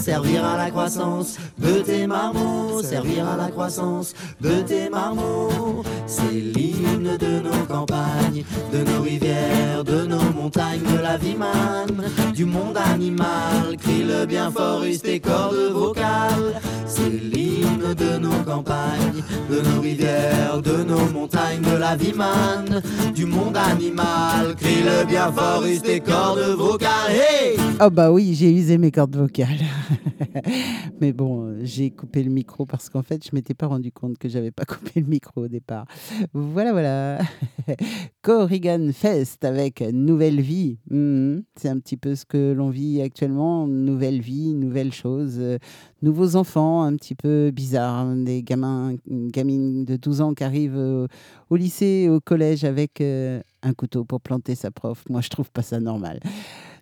servira 0.00 0.54
à 0.54 0.56
la 0.56 0.70
croissance 0.70 1.36
de 1.58 1.80
tes 1.82 2.06
marmots. 2.06 2.82
Servira 2.82 3.34
à 3.34 3.36
la 3.36 3.48
croissance 3.48 4.14
de 4.40 4.62
tes 4.62 4.88
marmots. 4.88 5.82
C'est 6.06 6.32
l'hymne 6.32 7.16
de 7.18 7.40
nos 7.40 7.64
campagnes, 7.66 8.44
de 8.72 8.78
nos 8.78 9.02
rivières, 9.02 9.84
de 9.84 10.06
nos 10.06 10.22
montagnes, 10.34 10.82
de 10.82 11.02
la 11.02 11.16
vie 11.16 11.36
manne, 11.36 12.04
du 12.34 12.44
monde 12.44 12.76
animal. 12.76 13.76
Crie-le 13.78 14.26
bien 14.26 14.50
fort, 14.50 14.84
use 14.84 15.02
tes 15.02 15.20
cordes 15.20 15.72
vocales. 15.72 16.60
C'est 16.86 17.08
l'hymne 17.08 17.94
de 17.94 18.18
nos 18.18 18.42
campagnes, 18.44 19.22
de 19.50 19.60
nos 19.60 19.80
rivières, 19.80 20.62
de 20.62 20.84
nos 20.84 21.06
montagnes, 21.12 21.62
de 21.62 21.76
la 21.76 21.96
vie 21.96 22.14
manne, 22.14 22.80
du 23.14 23.26
monde 23.26 23.56
animal. 23.56 24.54
Crie-le 24.56 25.04
bien 25.06 25.32
fort, 25.32 25.64
use 25.66 25.82
tes 25.82 26.00
cordes 26.00 26.54
vocales. 26.56 27.10
Hey! 27.10 27.56
Oh 27.80 27.90
bah 27.90 28.10
oui, 28.10 28.34
j'ai 28.38 28.50
usé 28.50 28.78
mes 28.78 28.90
cordes 28.90 29.16
vocales. 29.16 29.64
Mais 31.00 31.12
bon, 31.12 31.56
j'ai 31.62 31.90
coupé 31.90 32.22
le 32.22 32.30
micro 32.30 32.66
parce 32.66 32.88
qu'en 32.88 33.02
fait, 33.02 33.24
je 33.24 33.34
m'étais 33.34 33.54
pas 33.54 33.66
rendu 33.66 33.92
compte 33.92 34.18
que 34.18 34.28
j'avais 34.28 34.50
pas 34.50 34.64
coupé 34.66 35.00
le 35.00 35.06
micro 35.06 35.44
au 35.44 35.48
départ. 35.48 35.86
Voilà, 36.32 36.72
voilà. 36.72 37.18
Corrigan 38.22 38.90
Fest 38.92 39.44
avec 39.44 39.80
Nouvelle 39.92 40.40
Vie. 40.40 40.78
Mhm, 40.90 41.42
C'est 41.56 41.68
un 41.68 41.78
petit 41.78 41.96
peu 41.96 42.14
ce 42.14 42.24
que 42.24 42.52
l'on 42.52 42.70
vit 42.70 43.00
actuellement. 43.02 43.66
Nouvelle 43.66 44.20
vie, 44.20 44.54
nouvelles 44.54 44.92
choses, 44.92 45.36
euh, 45.38 45.58
nouveaux 46.02 46.36
enfants 46.36 46.82
un 46.82 46.94
petit 46.96 47.14
peu 47.14 47.50
bizarres. 47.50 48.14
Des 48.16 48.42
gamins, 48.42 48.94
une 49.08 49.30
gamine 49.30 49.84
de 49.84 49.96
12 49.96 50.20
ans 50.20 50.34
qui 50.34 50.44
arrive 50.44 50.76
euh, 50.76 51.06
au 51.50 51.56
lycée, 51.56 52.08
au 52.08 52.20
collège 52.20 52.64
avec 52.64 53.00
euh, 53.00 53.40
un 53.62 53.74
couteau 53.74 54.04
pour 54.04 54.20
planter 54.20 54.54
sa 54.54 54.70
prof. 54.70 55.04
Moi, 55.08 55.20
je 55.20 55.28
trouve 55.28 55.50
pas 55.50 55.62
ça 55.62 55.80
normal. 55.80 56.20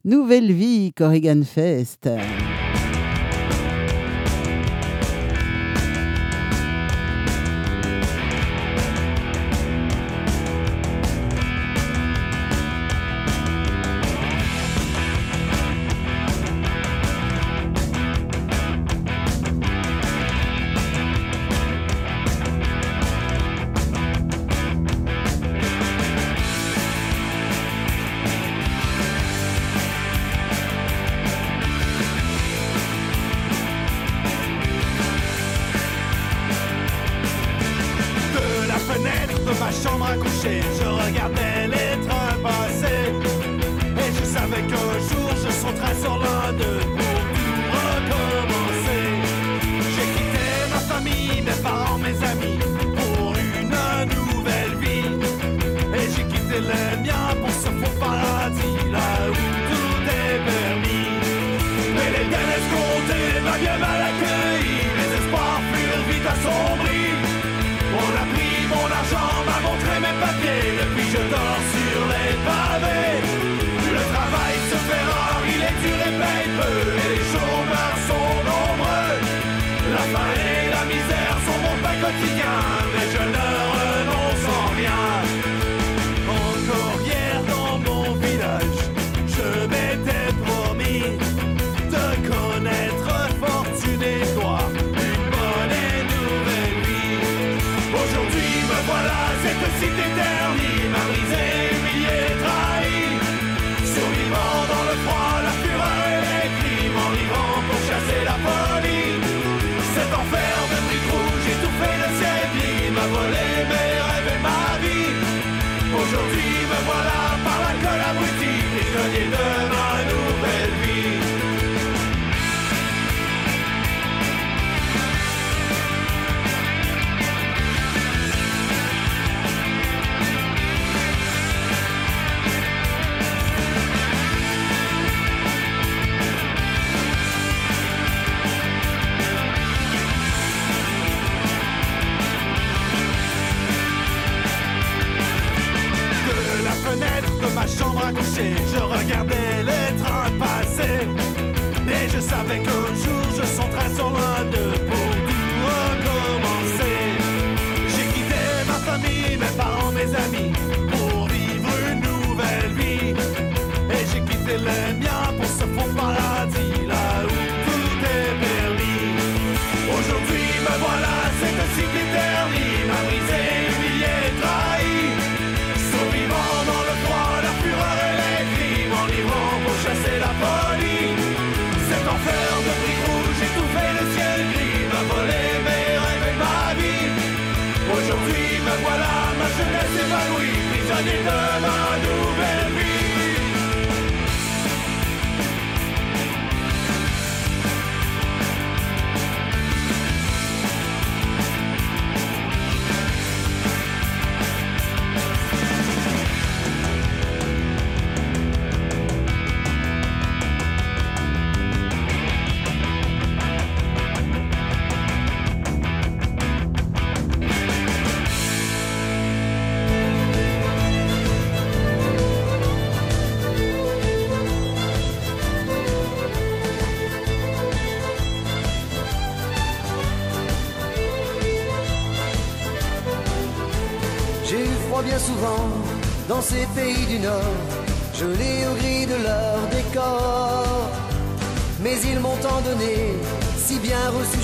Nouvelle 0.05 0.53
vie, 0.53 0.93
Corrigan 0.95 1.43
Fest. 1.43 2.09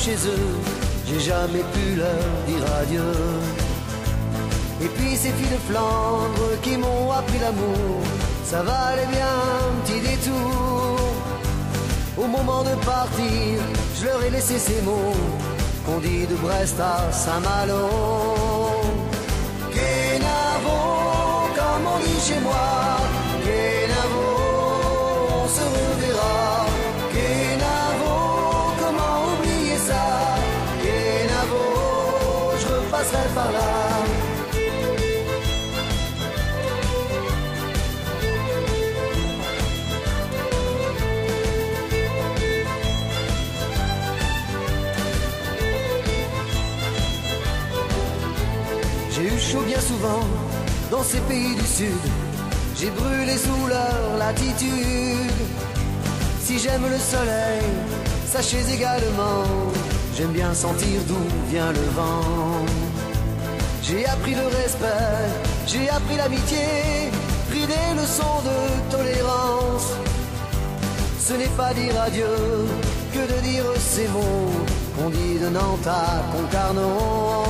Chez 0.01 0.17
eux, 0.27 0.55
j'ai 1.07 1.21
jamais 1.21 1.65
pu 1.75 1.97
leur 1.97 2.25
dire 2.49 2.65
adieu. 2.81 3.13
Et 4.83 4.89
puis 4.89 5.15
ces 5.15 5.31
filles 5.31 5.55
de 5.57 5.63
Flandre 5.69 6.51
qui 6.63 6.79
m'ont 6.79 7.13
appris 7.13 7.39
l'amour, 7.39 8.01
ça 8.45 8.63
valait 8.63 9.11
bien 9.17 9.33
un 9.61 9.73
petit 9.83 10.01
détour. 10.01 10.97
Au 12.17 12.27
moment 12.27 12.63
de 12.63 12.75
partir, 12.85 13.61
je 13.99 14.07
leur 14.07 14.23
ai 14.23 14.31
laissé 14.31 14.59
ces 14.59 14.81
mots 14.83 15.17
qu'on 15.85 15.99
dit 15.99 16.27
de 16.27 16.35
Brest 16.37 16.81
à 16.81 17.13
Saint-Malo. 17.13 18.20
Dans 51.01 51.07
ces 51.07 51.21
pays 51.21 51.55
du 51.55 51.67
sud. 51.67 52.05
J'ai 52.79 52.91
brûlé 52.91 53.37
sous 53.39 53.67
leur 53.69 54.19
latitude. 54.19 55.39
Si 56.45 56.59
j'aime 56.59 56.87
le 56.95 56.99
soleil, 56.99 57.65
sachez 58.27 58.63
également, 58.77 59.45
j'aime 60.15 60.33
bien 60.41 60.53
sentir 60.53 60.99
d'où 61.09 61.23
vient 61.51 61.73
le 61.73 61.87
vent. 61.99 62.67
J'ai 63.83 64.05
appris 64.07 64.35
le 64.35 64.47
respect, 64.61 65.17
j'ai 65.67 65.89
appris 65.89 66.17
l'amitié, 66.17 66.67
pris 67.51 67.67
des 67.75 67.89
leçons 68.01 68.41
de 68.51 68.59
tolérance. 68.95 69.89
Ce 71.19 71.33
n'est 71.33 71.55
pas 71.61 71.73
dire 71.73 71.99
adieu 72.09 72.37
que 73.15 73.23
de 73.33 73.39
dire 73.49 73.65
ces 73.79 74.09
mots 74.09 74.53
qu'on 74.97 75.09
dit 75.09 75.39
de 75.45 75.49
Nantes 75.49 75.87
à 75.87 76.07
Concarneau. 76.33 77.50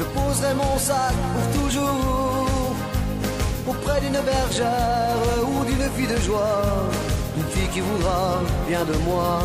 Je 0.00 0.04
poserai 0.04 0.54
mon 0.54 0.78
sac 0.78 1.14
pour 1.34 1.60
toujours 1.60 2.46
auprès 3.68 4.00
d'une 4.00 4.20
bergère 4.32 5.18
ou 5.46 5.62
d'une 5.66 5.90
fille 5.94 6.06
de 6.06 6.18
joie, 6.22 6.64
une 7.36 7.44
fille 7.52 7.68
qui 7.68 7.80
voudra 7.80 8.40
bien 8.66 8.82
de 8.86 8.96
moi. 9.08 9.40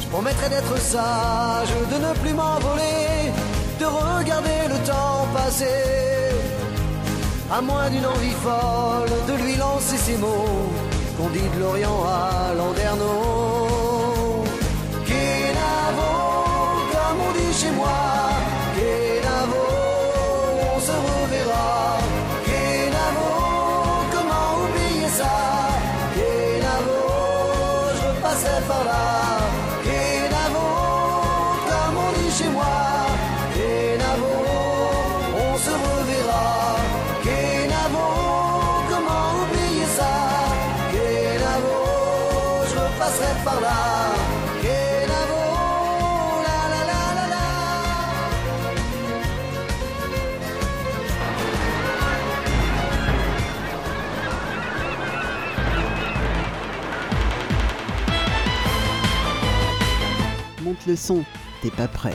Je 0.00 0.06
promettrai 0.08 0.48
d'être 0.48 0.76
sage, 0.80 1.72
de 1.92 1.98
ne 2.04 2.12
plus 2.20 2.34
m'envoler, 2.34 3.30
de 3.78 3.84
regarder 3.84 4.60
le 4.72 4.78
temps 4.90 5.24
passer. 5.36 5.84
À 7.56 7.60
moins 7.60 7.88
d'une 7.88 8.06
envie 8.06 8.36
folle 8.46 9.12
de 9.28 9.34
lui 9.44 9.54
lancer 9.54 9.98
ces 9.98 10.16
mots 10.16 10.66
qu'on 11.16 11.28
dit 11.28 11.48
de 11.54 11.60
l'Orient 11.60 12.02
à 12.08 12.54
Landerneau. 12.58 14.42
Kenavo, 15.06 16.10
comme 16.90 17.18
on 17.28 17.32
dit 17.38 17.54
chez 17.56 17.70
moi. 17.70 18.25
Le 60.86 60.96
son, 60.96 61.24
t'es 61.62 61.70
pas 61.70 61.88
prêt. 61.88 62.14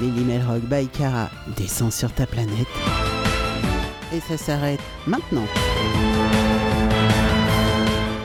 Lily 0.00 0.24
Melrock 0.24 0.62
by 0.62 0.88
Cara 0.88 1.30
descend 1.56 1.92
sur 1.92 2.12
ta 2.12 2.26
planète. 2.26 2.66
Et 4.14 4.20
ça 4.20 4.36
s'arrête 4.36 4.80
maintenant. 5.06 5.44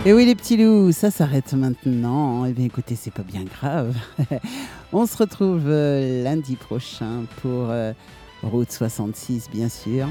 Et 0.06 0.14
oui 0.14 0.26
les 0.26 0.35
petits 0.35 0.57
loups, 0.57 0.91
ça 0.91 1.11
s'arrête 1.11 1.53
maintenant. 1.53 2.45
Eh 2.45 2.52
bien 2.52 2.65
écoutez, 2.65 2.95
c'est 2.95 3.14
pas 3.14 3.23
bien 3.23 3.44
grave. 3.44 3.95
On 4.94 5.06
se 5.06 5.18
retrouve 5.18 5.64
euh, 5.68 6.23
lundi 6.23 6.56
prochain 6.56 7.26
pour 7.41 7.69
euh, 7.69 7.94
Route 8.41 8.72
66, 8.72 9.49
bien 9.52 9.69
sûr. 9.69 10.07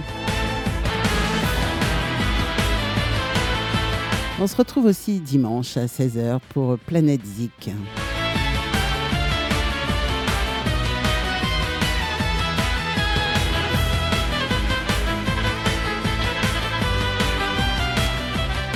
On 4.41 4.47
se 4.47 4.57
retrouve 4.57 4.87
aussi 4.87 5.21
dimanche 5.21 5.77
à 5.77 5.87
16h 5.87 6.41
pour 6.53 6.79
Planète 6.79 7.25
Zik. 7.25 7.71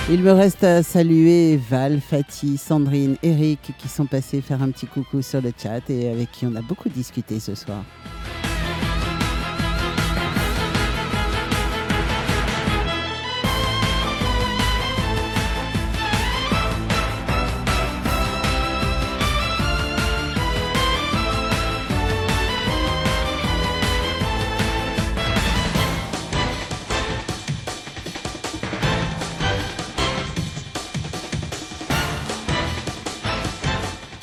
Il 0.08 0.22
me 0.22 0.30
reste 0.30 0.62
à 0.62 0.84
saluer 0.84 1.56
Val, 1.56 2.00
Fatih, 2.00 2.58
Sandrine, 2.58 3.16
Eric 3.24 3.72
qui 3.76 3.88
sont 3.88 4.06
passés 4.06 4.40
faire 4.40 4.62
un 4.62 4.70
petit 4.70 4.86
coucou 4.86 5.20
sur 5.20 5.42
le 5.42 5.50
chat 5.60 5.90
et 5.90 6.08
avec 6.08 6.30
qui 6.30 6.46
on 6.46 6.54
a 6.54 6.62
beaucoup 6.62 6.88
discuté 6.88 7.40
ce 7.40 7.56
soir. 7.56 7.82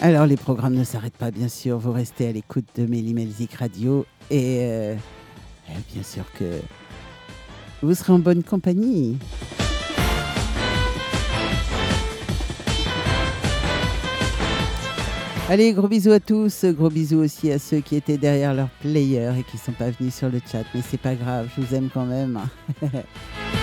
Alors 0.05 0.25
les 0.25 0.35
programmes 0.35 0.73
ne 0.73 0.83
s'arrêtent 0.83 1.15
pas, 1.15 1.31
bien 1.31 1.47
sûr. 1.47 1.79
Vous 1.79 1.93
restez 1.93 2.27
à 2.27 2.33
l'écoute 2.33 2.65
de 2.75 2.85
Mélimelzik 2.85 3.53
Radio 3.53 4.05
et 4.29 4.59
euh, 4.63 4.95
eh, 5.69 5.93
bien 5.93 6.03
sûr 6.03 6.25
que 6.37 6.59
vous 7.81 7.95
serez 7.95 8.11
en 8.11 8.19
bonne 8.19 8.43
compagnie. 8.43 9.17
Allez, 15.47 15.71
gros 15.71 15.87
bisous 15.87 16.11
à 16.11 16.19
tous, 16.19 16.65
gros 16.65 16.89
bisous 16.89 17.19
aussi 17.19 17.49
à 17.53 17.57
ceux 17.57 17.79
qui 17.79 17.95
étaient 17.95 18.17
derrière 18.17 18.53
leur 18.53 18.67
player 18.81 19.31
et 19.39 19.43
qui 19.49 19.57
sont 19.57 19.71
pas 19.71 19.89
venus 19.89 20.15
sur 20.15 20.27
le 20.27 20.41
chat, 20.45 20.65
mais 20.75 20.81
c'est 20.81 20.99
pas 20.99 21.15
grave, 21.15 21.47
je 21.55 21.61
vous 21.61 21.75
aime 21.75 21.87
quand 21.93 22.05
même. 22.05 22.41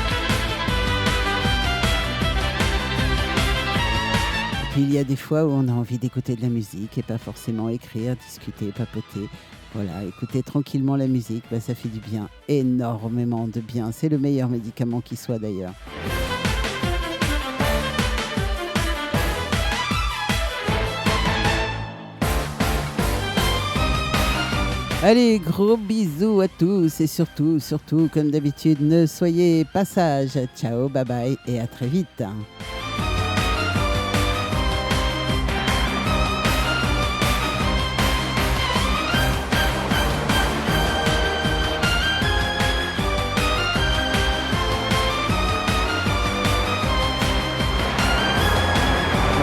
Puis 4.72 4.82
il 4.82 4.92
y 4.92 4.98
a 4.98 5.04
des 5.04 5.16
fois 5.16 5.44
où 5.44 5.48
on 5.48 5.66
a 5.66 5.72
envie 5.72 5.98
d'écouter 5.98 6.36
de 6.36 6.42
la 6.42 6.48
musique 6.48 6.96
et 6.96 7.02
pas 7.02 7.18
forcément 7.18 7.68
écrire, 7.68 8.14
discuter, 8.14 8.66
papoter. 8.70 9.28
Voilà, 9.74 10.04
écouter 10.04 10.44
tranquillement 10.44 10.94
la 10.94 11.08
musique, 11.08 11.42
bah, 11.50 11.58
ça 11.58 11.74
fait 11.74 11.88
du 11.88 11.98
bien, 11.98 12.28
énormément 12.46 13.48
de 13.48 13.60
bien. 13.60 13.90
C'est 13.90 14.08
le 14.08 14.18
meilleur 14.18 14.48
médicament 14.48 15.00
qui 15.00 15.16
soit 15.16 15.40
d'ailleurs. 15.40 15.74
Allez, 25.02 25.40
gros 25.40 25.76
bisous 25.76 26.42
à 26.42 26.46
tous 26.46 27.00
et 27.00 27.06
surtout, 27.08 27.58
surtout, 27.58 28.08
comme 28.12 28.30
d'habitude, 28.30 28.82
ne 28.82 29.06
soyez 29.06 29.64
pas 29.64 29.84
sages. 29.84 30.38
Ciao, 30.54 30.88
bye 30.88 31.04
bye 31.04 31.36
et 31.48 31.58
à 31.58 31.66
très 31.66 31.88
vite. 31.88 32.22